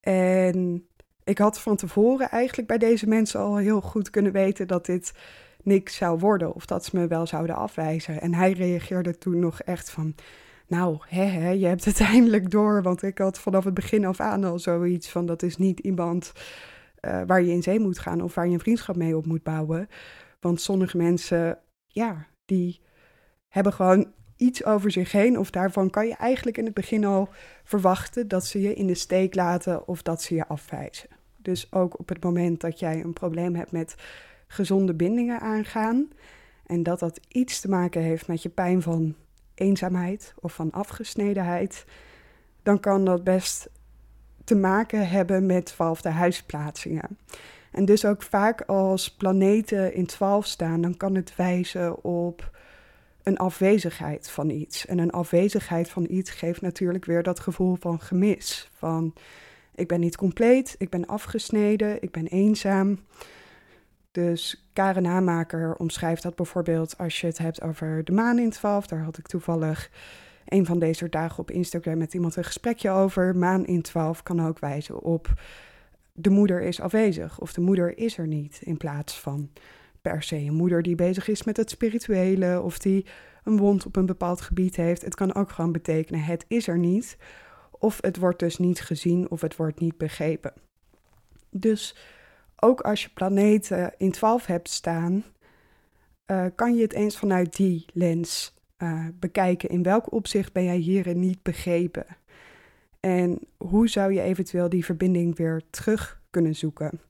En 0.00 0.88
ik 1.24 1.38
had 1.38 1.60
van 1.60 1.76
tevoren 1.76 2.30
eigenlijk 2.30 2.68
bij 2.68 2.78
deze 2.78 3.06
mensen 3.06 3.40
al 3.40 3.56
heel 3.56 3.80
goed 3.80 4.10
kunnen 4.10 4.32
weten 4.32 4.66
dat 4.66 4.86
dit 4.86 5.12
niks 5.62 5.96
zou 5.96 6.18
worden 6.18 6.54
of 6.54 6.66
dat 6.66 6.84
ze 6.84 6.96
me 6.96 7.06
wel 7.06 7.26
zouden 7.26 7.56
afwijzen. 7.56 8.20
En 8.20 8.34
hij 8.34 8.52
reageerde 8.52 9.18
toen 9.18 9.38
nog 9.38 9.62
echt 9.62 9.90
van, 9.90 10.14
nou, 10.70 10.98
hè, 11.08 11.24
hè, 11.24 11.50
je 11.50 11.66
hebt 11.66 11.84
het 11.84 12.00
eindelijk 12.14 12.50
door, 12.50 12.82
want 12.82 13.02
ik 13.02 13.18
had 13.18 13.38
vanaf 13.38 13.64
het 13.64 13.74
begin 13.74 14.04
af 14.04 14.20
aan 14.20 14.44
al 14.44 14.58
zoiets 14.58 15.10
van, 15.10 15.26
dat 15.26 15.42
is 15.42 15.56
niet 15.56 15.80
iemand 15.80 16.32
uh, 17.00 17.22
waar 17.26 17.42
je 17.42 17.52
in 17.52 17.62
zee 17.62 17.80
moet 17.80 17.98
gaan 17.98 18.20
of 18.20 18.34
waar 18.34 18.46
je 18.46 18.52
een 18.52 18.60
vriendschap 18.60 18.96
mee 18.96 19.16
op 19.16 19.26
moet 19.26 19.42
bouwen. 19.42 19.88
Want 20.40 20.60
sommige 20.60 20.96
mensen, 20.96 21.58
ja, 21.86 22.26
die 22.44 22.80
hebben 23.48 23.72
gewoon 23.72 24.12
iets 24.36 24.64
over 24.64 24.90
zich 24.90 25.12
heen. 25.12 25.38
Of 25.38 25.50
daarvan 25.50 25.90
kan 25.90 26.06
je 26.06 26.14
eigenlijk 26.14 26.58
in 26.58 26.64
het 26.64 26.74
begin 26.74 27.04
al 27.04 27.28
verwachten 27.64 28.28
dat 28.28 28.46
ze 28.46 28.60
je 28.60 28.74
in 28.74 28.86
de 28.86 28.94
steek 28.94 29.34
laten 29.34 29.88
of 29.88 30.02
dat 30.02 30.22
ze 30.22 30.34
je 30.34 30.48
afwijzen. 30.48 31.08
Dus 31.36 31.72
ook 31.72 31.98
op 31.98 32.08
het 32.08 32.22
moment 32.22 32.60
dat 32.60 32.78
jij 32.78 33.00
een 33.00 33.12
probleem 33.12 33.54
hebt 33.54 33.72
met 33.72 33.94
gezonde 34.46 34.94
bindingen 34.94 35.40
aangaan. 35.40 36.08
En 36.66 36.82
dat 36.82 36.98
dat 36.98 37.20
iets 37.28 37.60
te 37.60 37.68
maken 37.68 38.02
heeft 38.02 38.26
met 38.26 38.42
je 38.42 38.48
pijn 38.48 38.82
van 38.82 39.14
eenzaamheid 39.60 40.34
of 40.40 40.54
van 40.54 40.70
afgesnedenheid. 40.70 41.84
Dan 42.62 42.80
kan 42.80 43.04
dat 43.04 43.24
best 43.24 43.68
te 44.44 44.54
maken 44.54 45.08
hebben 45.08 45.46
met 45.46 45.64
twaalfde 45.64 46.08
huisplaatsingen. 46.08 47.18
En 47.70 47.84
dus 47.84 48.04
ook 48.04 48.22
vaak 48.22 48.60
als 48.60 49.14
planeten 49.14 49.94
in 49.94 50.06
twaalf 50.06 50.46
staan, 50.46 50.80
dan 50.80 50.96
kan 50.96 51.14
het 51.14 51.36
wijzen 51.36 52.04
op 52.04 52.50
een 53.22 53.36
afwezigheid 53.36 54.30
van 54.30 54.50
iets. 54.50 54.86
En 54.86 54.98
een 54.98 55.10
afwezigheid 55.10 55.90
van 55.90 56.06
iets 56.08 56.30
geeft 56.30 56.60
natuurlijk 56.60 57.04
weer 57.04 57.22
dat 57.22 57.40
gevoel 57.40 57.76
van 57.80 58.00
gemis. 58.00 58.70
Van 58.74 59.14
ik 59.74 59.88
ben 59.88 60.00
niet 60.00 60.16
compleet, 60.16 60.74
ik 60.78 60.90
ben 60.90 61.06
afgesneden, 61.06 62.02
ik 62.02 62.10
ben 62.10 62.26
eenzaam. 62.26 62.98
Dus 64.10 64.68
Karen 64.72 65.04
Hamaker 65.04 65.74
omschrijft 65.76 66.22
dat 66.22 66.36
bijvoorbeeld 66.36 66.98
als 66.98 67.20
je 67.20 67.26
het 67.26 67.38
hebt 67.38 67.62
over 67.62 68.04
de 68.04 68.12
maan 68.12 68.38
in 68.38 68.50
12. 68.50 68.86
Daar 68.86 69.02
had 69.02 69.18
ik 69.18 69.26
toevallig 69.26 69.90
een 70.44 70.66
van 70.66 70.78
deze 70.78 71.08
dagen 71.08 71.38
op 71.38 71.50
Instagram 71.50 71.98
met 71.98 72.14
iemand 72.14 72.36
een 72.36 72.44
gesprekje 72.44 72.90
over. 72.90 73.36
Maan 73.36 73.66
in 73.66 73.82
12 73.82 74.22
kan 74.22 74.46
ook 74.46 74.58
wijzen 74.58 75.02
op 75.02 75.32
de 76.12 76.30
moeder 76.30 76.62
is 76.62 76.80
afwezig 76.80 77.40
of 77.40 77.52
de 77.52 77.60
moeder 77.60 77.98
is 77.98 78.18
er 78.18 78.26
niet 78.26 78.60
in 78.62 78.76
plaats 78.76 79.20
van 79.20 79.50
per 80.02 80.22
se 80.22 80.36
een 80.36 80.54
moeder 80.54 80.82
die 80.82 80.94
bezig 80.94 81.28
is 81.28 81.44
met 81.44 81.56
het 81.56 81.70
spirituele 81.70 82.60
of 82.62 82.78
die 82.78 83.06
een 83.44 83.56
wond 83.56 83.86
op 83.86 83.96
een 83.96 84.06
bepaald 84.06 84.40
gebied 84.40 84.76
heeft. 84.76 85.02
Het 85.02 85.14
kan 85.14 85.34
ook 85.34 85.50
gewoon 85.50 85.72
betekenen 85.72 86.22
het 86.22 86.44
is 86.48 86.68
er 86.68 86.78
niet 86.78 87.16
of 87.70 87.98
het 88.00 88.16
wordt 88.16 88.38
dus 88.38 88.58
niet 88.58 88.80
gezien 88.80 89.30
of 89.30 89.40
het 89.40 89.56
wordt 89.56 89.80
niet 89.80 89.98
begrepen. 89.98 90.52
Dus 91.50 91.96
ook 92.60 92.80
als 92.80 93.02
je 93.02 93.08
planeten 93.14 93.94
in 93.96 94.10
12 94.10 94.46
hebt 94.46 94.68
staan, 94.68 95.24
uh, 96.26 96.46
kan 96.54 96.74
je 96.74 96.82
het 96.82 96.92
eens 96.92 97.18
vanuit 97.18 97.56
die 97.56 97.84
lens 97.92 98.54
uh, 98.78 99.06
bekijken. 99.14 99.68
In 99.68 99.82
welk 99.82 100.12
opzicht 100.12 100.52
ben 100.52 100.64
jij 100.64 100.76
hierin 100.76 101.20
niet 101.20 101.42
begrepen? 101.42 102.06
En 103.00 103.38
hoe 103.56 103.88
zou 103.88 104.12
je 104.12 104.20
eventueel 104.20 104.68
die 104.68 104.84
verbinding 104.84 105.36
weer 105.36 105.62
terug 105.70 106.20
kunnen 106.30 106.54
zoeken? 106.54 107.00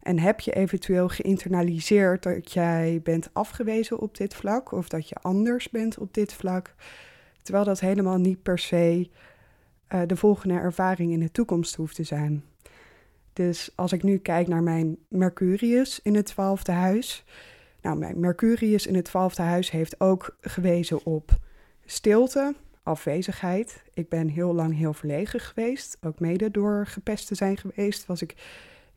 En 0.00 0.18
heb 0.18 0.40
je 0.40 0.52
eventueel 0.52 1.08
geïnternaliseerd 1.08 2.22
dat 2.22 2.52
jij 2.52 3.00
bent 3.02 3.30
afgewezen 3.32 3.98
op 3.98 4.16
dit 4.16 4.34
vlak 4.34 4.72
of 4.72 4.88
dat 4.88 5.08
je 5.08 5.14
anders 5.14 5.70
bent 5.70 5.98
op 5.98 6.14
dit 6.14 6.32
vlak, 6.32 6.74
terwijl 7.42 7.64
dat 7.64 7.80
helemaal 7.80 8.18
niet 8.18 8.42
per 8.42 8.58
se 8.58 9.10
uh, 9.94 10.00
de 10.06 10.16
volgende 10.16 10.54
ervaring 10.54 11.12
in 11.12 11.20
de 11.20 11.30
toekomst 11.30 11.74
hoeft 11.74 11.94
te 11.94 12.04
zijn. 12.04 12.44
Dus 13.34 13.70
als 13.74 13.92
ik 13.92 14.02
nu 14.02 14.18
kijk 14.18 14.48
naar 14.48 14.62
mijn 14.62 14.96
Mercurius 15.08 16.00
in 16.02 16.14
het 16.14 16.26
twaalfde 16.26 16.72
huis. 16.72 17.24
Nou, 17.82 17.98
mijn 17.98 18.20
Mercurius 18.20 18.86
in 18.86 18.94
het 18.94 19.04
twaalfde 19.04 19.42
huis 19.42 19.70
heeft 19.70 20.00
ook 20.00 20.36
gewezen 20.40 21.04
op 21.04 21.38
stilte, 21.84 22.54
afwezigheid. 22.82 23.82
Ik 23.94 24.08
ben 24.08 24.28
heel 24.28 24.54
lang 24.54 24.76
heel 24.76 24.92
verlegen 24.92 25.40
geweest. 25.40 25.96
Ook 26.00 26.20
mede 26.20 26.50
door 26.50 26.86
gepest 26.86 27.26
te 27.26 27.34
zijn 27.34 27.56
geweest, 27.56 28.06
was 28.06 28.22
ik 28.22 28.34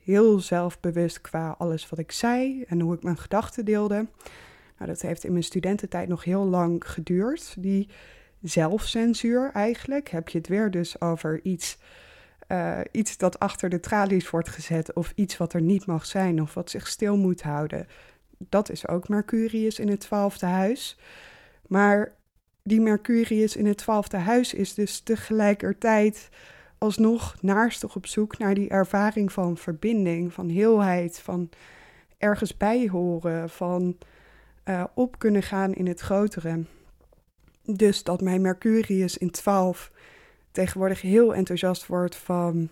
heel 0.04 0.40
zelfbewust 0.40 1.22
qua 1.22 1.56
alles 1.58 1.90
wat 1.90 2.00
ik 2.00 2.12
zei 2.12 2.64
en 2.68 2.80
hoe 2.80 2.96
ik 2.96 3.04
mijn 3.04 3.18
gedachten 3.18 3.66
deelde. 3.66 4.08
Nou, 4.78 4.92
dat 4.92 5.02
heeft 5.02 5.24
in 5.24 5.32
mijn 5.32 5.44
studententijd 5.44 6.08
nog 6.08 6.24
heel 6.24 6.46
lang 6.46 6.84
geduurd. 6.88 7.56
Die 7.60 7.90
zelfcensuur 8.42 9.52
eigenlijk. 9.54 10.10
Heb 10.10 10.30
je 10.30 10.38
het 10.38 10.48
weer 10.48 10.72
dus 10.72 11.02
over 11.02 11.40
iets, 11.44 11.78
uh, 12.48 12.80
iets 12.92 13.18
dat 13.18 13.40
achter 13.40 13.70
de 13.70 13.80
tralies 13.80 14.30
wordt 14.30 14.50
gezet 14.50 14.94
of 14.94 15.12
iets 15.16 15.38
wat 15.38 15.54
er 15.54 15.62
niet 15.62 15.86
mag 15.86 16.06
zijn 16.06 16.42
of 16.42 16.54
wat 16.54 16.70
zich 16.70 16.88
stil 16.88 17.18
moet 17.18 17.42
houden. 17.42 17.88
Dat 18.38 18.70
is 18.70 18.88
ook 18.88 19.10
Mercurius 19.10 19.80
in 19.80 19.90
het 19.90 20.00
twaalfde 20.00 20.46
huis. 20.46 20.98
Maar 21.68 22.14
die 22.64 22.82
Mercurius 22.82 23.56
in 23.56 23.66
het 23.66 23.78
twaalfde 23.78 24.18
huis 24.18 24.54
is 24.54 24.74
dus 24.74 25.00
tegelijkertijd 25.00 26.30
alsnog 26.78 27.36
naarstig 27.42 27.96
op 27.96 28.08
zoek 28.08 28.38
naar 28.38 28.54
die 28.54 28.70
ervaring 28.70 29.32
van 29.32 29.58
verbinding, 29.58 30.34
van 30.34 30.50
heelheid, 30.50 31.20
van 31.20 31.50
ergens 32.18 32.58
bij 32.58 32.88
horen, 32.88 33.50
van 33.50 33.98
uh, 34.66 34.84
op 34.94 35.20
kunnen 35.20 35.44
gaan 35.44 35.74
in 35.74 35.88
het 35.88 36.00
grotere. 36.00 36.64
Dus 37.64 38.04
dat 38.04 38.22
mijn 38.22 38.42
Mercurius 38.42 39.18
in 39.18 39.32
12 39.32 39.92
tegenwoordig 40.58 41.02
heel 41.02 41.36
enthousiast 41.36 41.88
wordt 41.88 42.16
van 42.16 42.70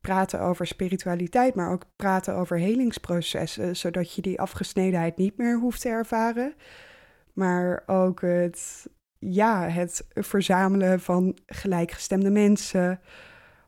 praten 0.00 0.40
over 0.40 0.66
spiritualiteit, 0.66 1.54
maar 1.54 1.72
ook 1.72 1.82
praten 1.96 2.34
over 2.34 2.58
helingsprocessen, 2.58 3.76
zodat 3.76 4.14
je 4.14 4.22
die 4.22 4.40
afgesnedenheid 4.40 5.16
niet 5.16 5.36
meer 5.36 5.58
hoeft 5.58 5.80
te 5.80 5.88
ervaren. 5.88 6.54
Maar 7.32 7.82
ook 7.86 8.20
het, 8.20 8.88
ja, 9.18 9.68
het 9.68 10.06
verzamelen 10.14 11.00
van 11.00 11.36
gelijkgestemde 11.46 12.30
mensen 12.30 13.00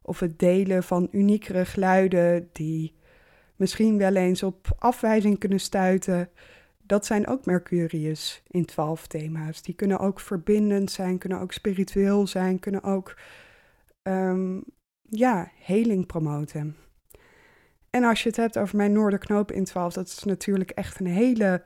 of 0.02 0.20
het 0.20 0.38
delen 0.38 0.82
van 0.82 1.08
uniekere 1.10 1.64
geluiden 1.64 2.48
die 2.52 2.94
misschien 3.56 3.98
wel 3.98 4.14
eens 4.14 4.42
op 4.42 4.66
afwijzing 4.78 5.38
kunnen 5.38 5.60
stuiten 5.60 6.28
dat 6.90 7.06
zijn 7.06 7.26
ook 7.26 7.44
Mercurius 7.44 8.42
in 8.46 8.64
twaalf 8.64 9.06
thema's. 9.06 9.62
Die 9.62 9.74
kunnen 9.74 9.98
ook 9.98 10.20
verbindend 10.20 10.90
zijn, 10.90 11.18
kunnen 11.18 11.40
ook 11.40 11.52
spiritueel 11.52 12.26
zijn, 12.26 12.58
kunnen 12.58 12.82
ook 12.82 13.16
um, 14.02 14.64
ja, 15.02 15.50
heling 15.58 16.06
promoten. 16.06 16.76
En 17.90 18.04
als 18.04 18.22
je 18.22 18.28
het 18.28 18.38
hebt 18.38 18.58
over 18.58 18.76
mijn 18.76 18.92
Noorderknoop 18.92 19.52
in 19.52 19.64
12, 19.64 19.92
dat 19.92 20.06
is 20.06 20.24
natuurlijk 20.24 20.70
echt 20.70 21.00
een 21.00 21.06
hele 21.06 21.64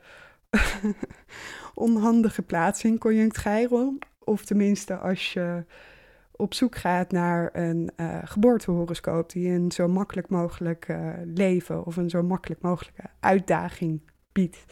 onhandige 1.75 2.43
plaats 2.43 2.85
in 2.85 2.99
conjunct 2.99 3.37
Chiron. 3.37 3.99
Of 4.19 4.45
tenminste 4.45 4.97
als 4.97 5.33
je 5.33 5.65
op 6.33 6.55
zoek 6.55 6.77
gaat 6.77 7.13
naar 7.13 7.51
een 7.53 7.91
uh, 7.97 8.19
geboortehoroscoop 8.25 9.31
die 9.31 9.49
een 9.49 9.73
zo 9.73 9.89
makkelijk 9.89 10.29
mogelijk 10.29 10.89
uh, 10.89 11.13
leven 11.25 11.87
of 11.87 11.97
een 11.97 12.11
zo 12.11 12.23
makkelijk 12.23 12.61
mogelijke 12.61 13.03
uitdaging 13.21 14.01
biedt 14.33 14.65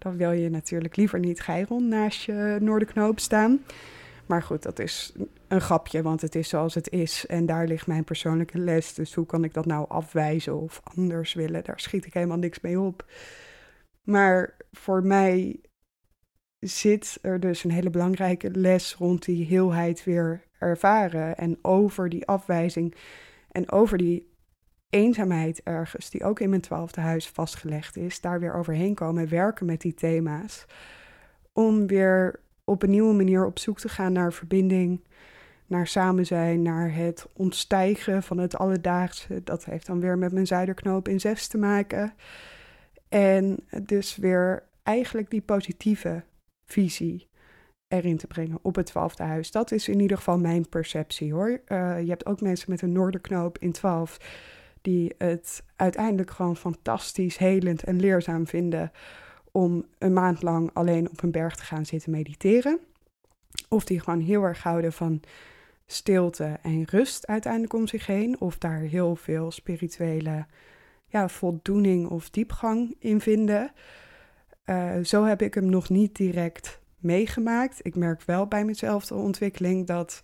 dan 0.00 0.16
wil 0.16 0.32
je 0.32 0.50
natuurlijk 0.50 0.96
liever 0.96 1.18
niet 1.18 1.40
Geiron 1.40 1.88
naast 1.88 2.22
je 2.22 2.56
Noorderknoop 2.60 3.20
staan. 3.20 3.60
Maar 4.26 4.42
goed, 4.42 4.62
dat 4.62 4.78
is 4.78 5.12
een 5.48 5.60
grapje, 5.60 6.02
want 6.02 6.20
het 6.20 6.34
is 6.34 6.48
zoals 6.48 6.74
het 6.74 6.90
is. 6.90 7.26
En 7.26 7.46
daar 7.46 7.66
ligt 7.66 7.86
mijn 7.86 8.04
persoonlijke 8.04 8.58
les. 8.58 8.94
Dus 8.94 9.14
hoe 9.14 9.26
kan 9.26 9.44
ik 9.44 9.54
dat 9.54 9.66
nou 9.66 9.88
afwijzen 9.88 10.60
of 10.60 10.80
anders 10.96 11.34
willen? 11.34 11.64
Daar 11.64 11.80
schiet 11.80 12.06
ik 12.06 12.14
helemaal 12.14 12.38
niks 12.38 12.60
mee 12.60 12.80
op. 12.80 13.04
Maar 14.02 14.56
voor 14.72 15.04
mij 15.04 15.60
zit 16.58 17.18
er 17.22 17.40
dus 17.40 17.64
een 17.64 17.70
hele 17.70 17.90
belangrijke 17.90 18.50
les 18.50 18.94
rond 18.94 19.24
die 19.24 19.46
heelheid 19.46 20.04
weer 20.04 20.44
ervaren. 20.58 21.36
En 21.36 21.58
over 21.62 22.08
die 22.08 22.26
afwijzing 22.26 22.94
en 23.50 23.70
over 23.70 23.98
die 23.98 24.29
eenzaamheid 24.90 25.62
ergens, 25.62 26.10
die 26.10 26.24
ook 26.24 26.40
in 26.40 26.48
mijn 26.48 26.60
twaalfde 26.60 27.00
huis 27.00 27.28
vastgelegd 27.28 27.96
is, 27.96 28.20
daar 28.20 28.40
weer 28.40 28.54
overheen 28.54 28.94
komen, 28.94 29.28
werken 29.28 29.66
met 29.66 29.80
die 29.80 29.94
thema's. 29.94 30.64
Om 31.52 31.86
weer 31.86 32.40
op 32.64 32.82
een 32.82 32.90
nieuwe 32.90 33.14
manier 33.14 33.46
op 33.46 33.58
zoek 33.58 33.80
te 33.80 33.88
gaan 33.88 34.12
naar 34.12 34.32
verbinding, 34.32 35.00
naar 35.66 35.86
samen 35.86 36.26
zijn, 36.26 36.62
naar 36.62 36.94
het 36.94 37.26
ontstijgen 37.32 38.22
van 38.22 38.38
het 38.38 38.56
alledaagse. 38.56 39.40
Dat 39.44 39.64
heeft 39.64 39.86
dan 39.86 40.00
weer 40.00 40.18
met 40.18 40.32
mijn 40.32 40.46
zuiderknoop 40.46 41.08
in 41.08 41.20
zes 41.20 41.46
te 41.46 41.58
maken. 41.58 42.14
En 43.08 43.58
dus 43.82 44.16
weer 44.16 44.62
eigenlijk 44.82 45.30
die 45.30 45.40
positieve 45.40 46.22
visie 46.64 47.28
erin 47.88 48.16
te 48.16 48.26
brengen 48.26 48.58
op 48.62 48.74
het 48.74 48.86
twaalfde 48.86 49.22
huis. 49.22 49.50
Dat 49.50 49.70
is 49.70 49.88
in 49.88 50.00
ieder 50.00 50.16
geval 50.16 50.38
mijn 50.38 50.68
perceptie 50.68 51.32
hoor. 51.32 51.48
Uh, 51.48 52.00
je 52.00 52.08
hebt 52.08 52.26
ook 52.26 52.40
mensen 52.40 52.70
met 52.70 52.82
een 52.82 52.92
noorderknoop 52.92 53.58
in 53.58 53.72
12 53.72 54.18
die 54.82 55.14
het 55.18 55.62
uiteindelijk 55.76 56.30
gewoon 56.30 56.56
fantastisch, 56.56 57.36
helend 57.38 57.84
en 57.84 58.00
leerzaam 58.00 58.46
vinden 58.46 58.92
om 59.52 59.84
een 59.98 60.12
maand 60.12 60.42
lang 60.42 60.70
alleen 60.72 61.10
op 61.10 61.22
een 61.22 61.30
berg 61.30 61.56
te 61.56 61.62
gaan 61.62 61.86
zitten 61.86 62.10
mediteren. 62.10 62.78
Of 63.68 63.84
die 63.84 64.00
gewoon 64.00 64.20
heel 64.20 64.42
erg 64.42 64.62
houden 64.62 64.92
van 64.92 65.20
stilte 65.86 66.58
en 66.62 66.84
rust 66.84 67.26
uiteindelijk 67.26 67.72
om 67.72 67.86
zich 67.86 68.06
heen. 68.06 68.40
Of 68.40 68.58
daar 68.58 68.78
heel 68.78 69.16
veel 69.16 69.50
spirituele 69.50 70.46
ja, 71.06 71.28
voldoening 71.28 72.08
of 72.08 72.30
diepgang 72.30 72.96
in 72.98 73.20
vinden. 73.20 73.72
Uh, 74.66 74.92
zo 75.02 75.24
heb 75.24 75.42
ik 75.42 75.54
hem 75.54 75.70
nog 75.70 75.88
niet 75.88 76.16
direct 76.16 76.80
meegemaakt. 76.98 77.78
Ik 77.82 77.96
merk 77.96 78.22
wel 78.22 78.46
bij 78.46 78.64
mezelf 78.64 79.06
de 79.06 79.14
ontwikkeling 79.14 79.86
dat 79.86 80.22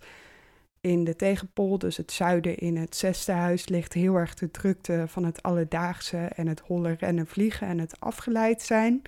in 0.81 1.03
de 1.03 1.15
tegenpol, 1.15 1.77
dus 1.77 1.97
het 1.97 2.11
zuiden 2.11 2.57
in 2.57 2.77
het 2.77 2.95
zesde 2.95 3.31
huis, 3.31 3.67
ligt 3.67 3.93
heel 3.93 4.15
erg 4.15 4.33
de 4.33 4.51
drukte 4.51 5.03
van 5.07 5.23
het 5.23 5.43
alledaagse 5.43 6.17
en 6.17 6.47
het 6.47 6.59
hollen 6.59 6.95
rennen 6.95 7.27
vliegen 7.27 7.67
en 7.67 7.79
het 7.79 7.99
afgeleid 7.99 8.61
zijn. 8.61 9.01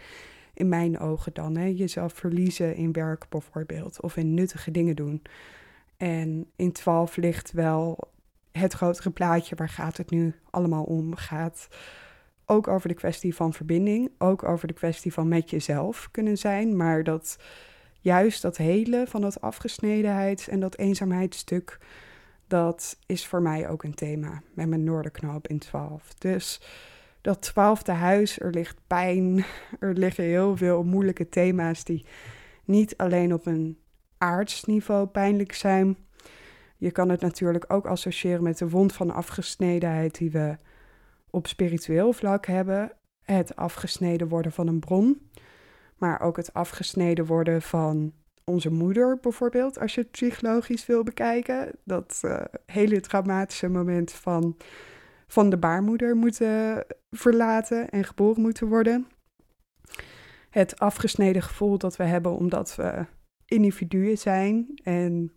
In 0.53 0.69
mijn 0.69 0.99
ogen 0.99 1.33
dan, 1.33 1.57
hè, 1.57 1.65
jezelf 1.65 2.13
verliezen 2.13 2.75
in 2.75 2.91
werk 2.91 3.29
bijvoorbeeld 3.29 4.01
of 4.01 4.17
in 4.17 4.33
nuttige 4.33 4.71
dingen 4.71 4.95
doen. 4.95 5.21
En 5.97 6.45
in 6.55 6.71
12 6.71 7.15
ligt 7.15 7.51
wel 7.51 7.97
het 8.51 8.73
grotere 8.73 9.09
plaatje, 9.09 9.55
waar 9.55 9.69
gaat 9.69 9.97
het 9.97 10.09
nu 10.09 10.33
allemaal 10.49 10.83
om? 10.83 11.15
Gaat 11.15 11.67
ook 12.45 12.67
over 12.67 12.87
de 12.87 12.95
kwestie 12.95 13.35
van 13.35 13.53
verbinding, 13.53 14.11
ook 14.17 14.43
over 14.43 14.67
de 14.67 14.73
kwestie 14.73 15.13
van 15.13 15.27
met 15.27 15.49
jezelf 15.49 16.07
kunnen 16.11 16.37
zijn, 16.37 16.77
maar 16.77 17.03
dat 17.03 17.37
juist 17.99 18.41
dat 18.41 18.57
hele 18.57 19.05
van 19.07 19.21
dat 19.21 19.41
afgesnedenheid 19.41 20.47
en 20.47 20.59
dat 20.59 20.77
eenzaamheidsstuk, 20.77 21.77
dat 22.47 22.97
is 23.05 23.27
voor 23.27 23.41
mij 23.41 23.69
ook 23.69 23.83
een 23.83 23.95
thema 23.95 24.41
met 24.53 24.67
mijn 24.67 24.83
Noorderknoop 24.83 25.47
in 25.47 25.59
12. 25.59 26.13
Dus 26.13 26.61
dat 27.21 27.41
twaalfde 27.41 27.91
huis, 27.91 28.39
er 28.39 28.51
ligt 28.51 28.77
pijn, 28.87 29.45
er 29.79 29.93
liggen 29.93 30.23
heel 30.23 30.57
veel 30.57 30.83
moeilijke 30.83 31.29
thema's 31.29 31.83
die 31.83 32.05
niet 32.65 32.97
alleen 32.97 33.33
op 33.33 33.45
een 33.45 33.77
aardsniveau 34.17 35.07
pijnlijk 35.07 35.53
zijn. 35.53 35.97
Je 36.77 36.91
kan 36.91 37.09
het 37.09 37.21
natuurlijk 37.21 37.65
ook 37.67 37.85
associëren 37.85 38.43
met 38.43 38.57
de 38.57 38.69
wond 38.69 38.93
van 38.93 39.11
afgesnedenheid 39.11 40.17
die 40.17 40.31
we 40.31 40.57
op 41.29 41.47
spiritueel 41.47 42.13
vlak 42.13 42.45
hebben. 42.45 42.91
Het 43.21 43.55
afgesneden 43.55 44.27
worden 44.27 44.51
van 44.51 44.67
een 44.67 44.79
bron, 44.79 45.29
maar 45.99 46.21
ook 46.21 46.37
het 46.37 46.53
afgesneden 46.53 47.25
worden 47.25 47.61
van 47.61 48.13
onze 48.43 48.71
moeder 48.71 49.19
bijvoorbeeld, 49.21 49.79
als 49.79 49.95
je 49.95 50.01
het 50.01 50.11
psychologisch 50.11 50.85
wil 50.85 51.03
bekijken. 51.03 51.71
Dat 51.83 52.21
uh, 52.25 52.41
hele 52.65 52.99
traumatische 52.99 53.67
moment 53.67 54.11
van, 54.11 54.57
van 55.27 55.49
de 55.49 55.57
baarmoeder 55.57 56.15
moeten 56.15 56.85
verlaten 57.11 57.89
en 57.89 58.03
geboren 58.03 58.41
moeten 58.41 58.67
worden. 58.67 59.07
Het 60.49 60.79
afgesneden 60.79 61.41
gevoel 61.41 61.77
dat 61.77 61.95
we 61.95 62.03
hebben 62.03 62.31
omdat 62.31 62.75
we 62.75 63.05
individuen 63.45 64.17
zijn 64.17 64.79
en 64.83 65.33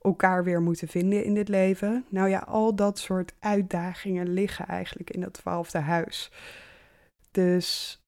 elkaar 0.00 0.44
weer 0.44 0.62
moeten 0.62 0.88
vinden 0.88 1.24
in 1.24 1.34
dit 1.34 1.48
leven. 1.48 2.04
Nou 2.08 2.28
ja, 2.28 2.38
al 2.38 2.74
dat 2.74 2.98
soort 2.98 3.34
uitdagingen 3.38 4.32
liggen 4.32 4.66
eigenlijk 4.66 5.10
in 5.10 5.20
dat 5.20 5.32
twaalfde 5.32 5.78
huis. 5.78 6.32
Dus 7.30 8.01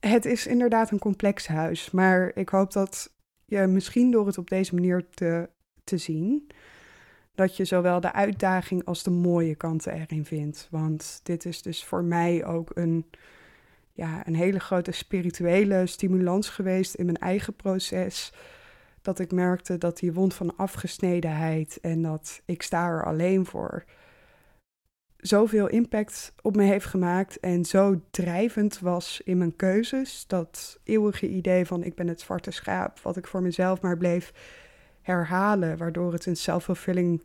het 0.00 0.24
is 0.24 0.46
inderdaad 0.46 0.90
een 0.90 0.98
complex 0.98 1.46
huis, 1.46 1.90
maar 1.90 2.30
ik 2.34 2.48
hoop 2.48 2.72
dat 2.72 3.12
je 3.44 3.66
misschien 3.66 4.10
door 4.10 4.26
het 4.26 4.38
op 4.38 4.48
deze 4.48 4.74
manier 4.74 5.06
te, 5.10 5.48
te 5.84 5.98
zien, 5.98 6.50
dat 7.34 7.56
je 7.56 7.64
zowel 7.64 8.00
de 8.00 8.12
uitdaging 8.12 8.84
als 8.84 9.02
de 9.02 9.10
mooie 9.10 9.54
kanten 9.54 9.92
erin 9.92 10.24
vindt. 10.24 10.68
Want 10.70 11.20
dit 11.22 11.44
is 11.44 11.62
dus 11.62 11.84
voor 11.84 12.04
mij 12.04 12.44
ook 12.44 12.70
een, 12.74 13.06
ja, 13.92 14.26
een 14.26 14.34
hele 14.34 14.60
grote 14.60 14.92
spirituele 14.92 15.86
stimulans 15.86 16.48
geweest 16.48 16.94
in 16.94 17.04
mijn 17.04 17.18
eigen 17.18 17.54
proces 17.54 18.32
dat 19.02 19.18
ik 19.18 19.32
merkte 19.32 19.78
dat 19.78 19.98
die 19.98 20.12
wond 20.12 20.34
van 20.34 20.56
afgesnedenheid 20.56 21.78
en 21.80 22.02
dat 22.02 22.42
ik 22.44 22.62
sta 22.62 22.88
er 22.88 23.04
alleen 23.04 23.46
voor 23.46 23.84
zoveel 25.20 25.66
impact 25.66 26.32
op 26.42 26.56
me 26.56 26.62
heeft 26.62 26.86
gemaakt 26.86 27.40
en 27.40 27.64
zo 27.64 28.00
drijvend 28.10 28.78
was 28.78 29.20
in 29.24 29.38
mijn 29.38 29.56
keuzes. 29.56 30.24
Dat 30.26 30.78
eeuwige 30.84 31.28
idee 31.28 31.66
van 31.66 31.84
ik 31.84 31.94
ben 31.94 32.08
het 32.08 32.20
zwarte 32.20 32.50
schaap, 32.50 33.00
wat 33.00 33.16
ik 33.16 33.26
voor 33.26 33.42
mezelf 33.42 33.80
maar 33.80 33.96
bleef 33.96 34.32
herhalen, 35.02 35.76
waardoor 35.76 36.12
het 36.12 36.26
een 36.26 36.36
self-fulfilling 36.36 37.22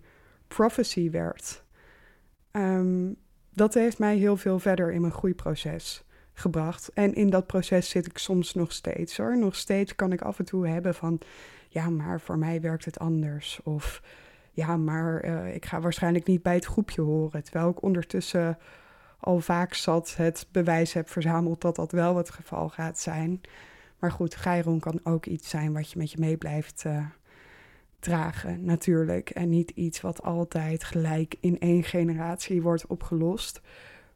prophecy 0.47 1.09
werd. 1.09 1.63
Ehm, 2.51 3.11
dat 3.53 3.73
heeft 3.73 3.99
mij 3.99 4.17
heel 4.17 4.37
veel 4.37 4.59
verder 4.59 4.91
in 4.91 5.01
mijn 5.01 5.13
groeiproces 5.13 6.03
gebracht. 6.33 6.89
En 6.93 7.13
in 7.13 7.29
dat 7.29 7.47
proces 7.47 7.89
zit 7.89 8.05
ik 8.05 8.17
soms 8.17 8.53
nog 8.53 8.71
steeds 8.71 9.17
hoor. 9.17 9.37
Nog 9.37 9.55
steeds 9.55 9.95
kan 9.95 10.11
ik 10.11 10.21
af 10.21 10.39
en 10.39 10.45
toe 10.45 10.67
hebben 10.67 10.95
van 10.95 11.19
ja, 11.69 11.89
maar 11.89 12.21
voor 12.21 12.37
mij 12.37 12.61
werkt 12.61 12.85
het 12.85 12.99
anders. 12.99 13.59
Of 13.63 14.01
ja, 14.55 14.77
maar 14.77 15.25
uh, 15.25 15.55
ik 15.55 15.65
ga 15.65 15.79
waarschijnlijk 15.79 16.25
niet 16.25 16.41
bij 16.41 16.53
het 16.53 16.65
groepje 16.65 17.01
horen. 17.01 17.43
Terwijl 17.43 17.69
ik 17.69 17.81
ondertussen 17.81 18.57
al 19.19 19.39
vaak 19.39 19.73
zat 19.73 20.15
het 20.17 20.47
bewijs 20.51 20.93
heb 20.93 21.09
verzameld 21.09 21.61
dat 21.61 21.75
dat 21.75 21.91
wel 21.91 22.17
het 22.17 22.29
geval 22.29 22.69
gaat 22.69 22.99
zijn. 22.99 23.41
Maar 23.99 24.11
goed, 24.11 24.35
Geiron 24.35 24.79
kan 24.79 24.99
ook 25.03 25.25
iets 25.25 25.49
zijn 25.49 25.73
wat 25.73 25.91
je 25.91 25.97
met 25.97 26.11
je 26.11 26.19
mee 26.19 26.37
blijft 26.37 26.83
uh, 26.87 27.05
dragen, 27.99 28.65
natuurlijk. 28.65 29.29
En 29.29 29.49
niet 29.49 29.69
iets 29.69 30.01
wat 30.01 30.23
altijd 30.23 30.83
gelijk 30.83 31.35
in 31.39 31.59
één 31.59 31.83
generatie 31.83 32.61
wordt 32.61 32.87
opgelost. 32.87 33.61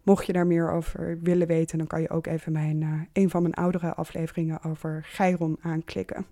Mocht 0.03 0.25
je 0.25 0.33
daar 0.33 0.47
meer 0.47 0.71
over 0.71 1.19
willen 1.21 1.47
weten, 1.47 1.77
dan 1.77 1.87
kan 1.87 2.01
je 2.01 2.09
ook 2.09 2.27
even 2.27 2.51
mijn, 2.51 2.81
uh, 2.81 3.01
een 3.13 3.29
van 3.29 3.41
mijn 3.41 3.53
oudere 3.53 3.93
afleveringen 3.93 4.63
over 4.63 5.03
Geiron 5.05 5.57
aanklikken. 5.61 6.25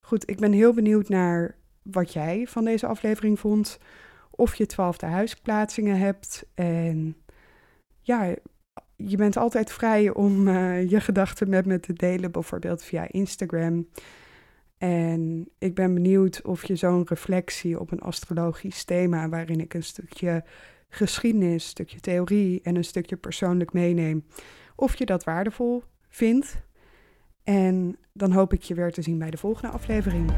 Goed, 0.00 0.30
ik 0.30 0.38
ben 0.38 0.52
heel 0.52 0.74
benieuwd 0.74 1.08
naar 1.08 1.54
wat 1.90 2.12
jij 2.12 2.46
van 2.46 2.64
deze 2.64 2.86
aflevering 2.86 3.40
vond. 3.40 3.78
Of 4.30 4.54
je 4.54 4.66
twaalfde 4.66 5.06
huisplaatsingen 5.06 5.98
hebt. 5.98 6.46
En 6.54 7.16
ja, 8.00 8.34
je 8.96 9.16
bent 9.16 9.36
altijd 9.36 9.72
vrij 9.72 10.10
om 10.10 10.48
uh, 10.48 10.90
je 10.90 11.00
gedachten 11.00 11.48
met 11.48 11.66
me 11.66 11.80
te 11.80 11.92
delen, 11.92 12.32
bijvoorbeeld 12.32 12.82
via 12.82 13.06
Instagram. 13.10 13.88
En 14.78 15.48
ik 15.58 15.74
ben 15.74 15.94
benieuwd 15.94 16.42
of 16.42 16.64
je 16.64 16.76
zo'n 16.76 17.06
reflectie 17.06 17.80
op 17.80 17.92
een 17.92 18.00
astrologisch 18.00 18.84
thema, 18.84 19.28
waarin 19.28 19.60
ik 19.60 19.74
een 19.74 19.82
stukje 19.82 20.44
geschiedenis, 20.88 21.52
een 21.52 21.60
stukje 21.60 22.00
theorie 22.00 22.60
en 22.62 22.76
een 22.76 22.84
stukje 22.84 23.16
persoonlijk 23.16 23.72
meeneem, 23.72 24.26
of 24.76 24.96
je 24.96 25.06
dat 25.06 25.24
waardevol 25.24 25.82
vindt. 26.08 26.64
En 27.44 27.96
dan 28.12 28.32
hoop 28.32 28.52
ik 28.52 28.62
je 28.62 28.74
weer 28.74 28.92
te 28.92 29.02
zien 29.02 29.18
bij 29.18 29.30
de 29.30 29.36
volgende 29.36 29.72
aflevering. 29.74 30.30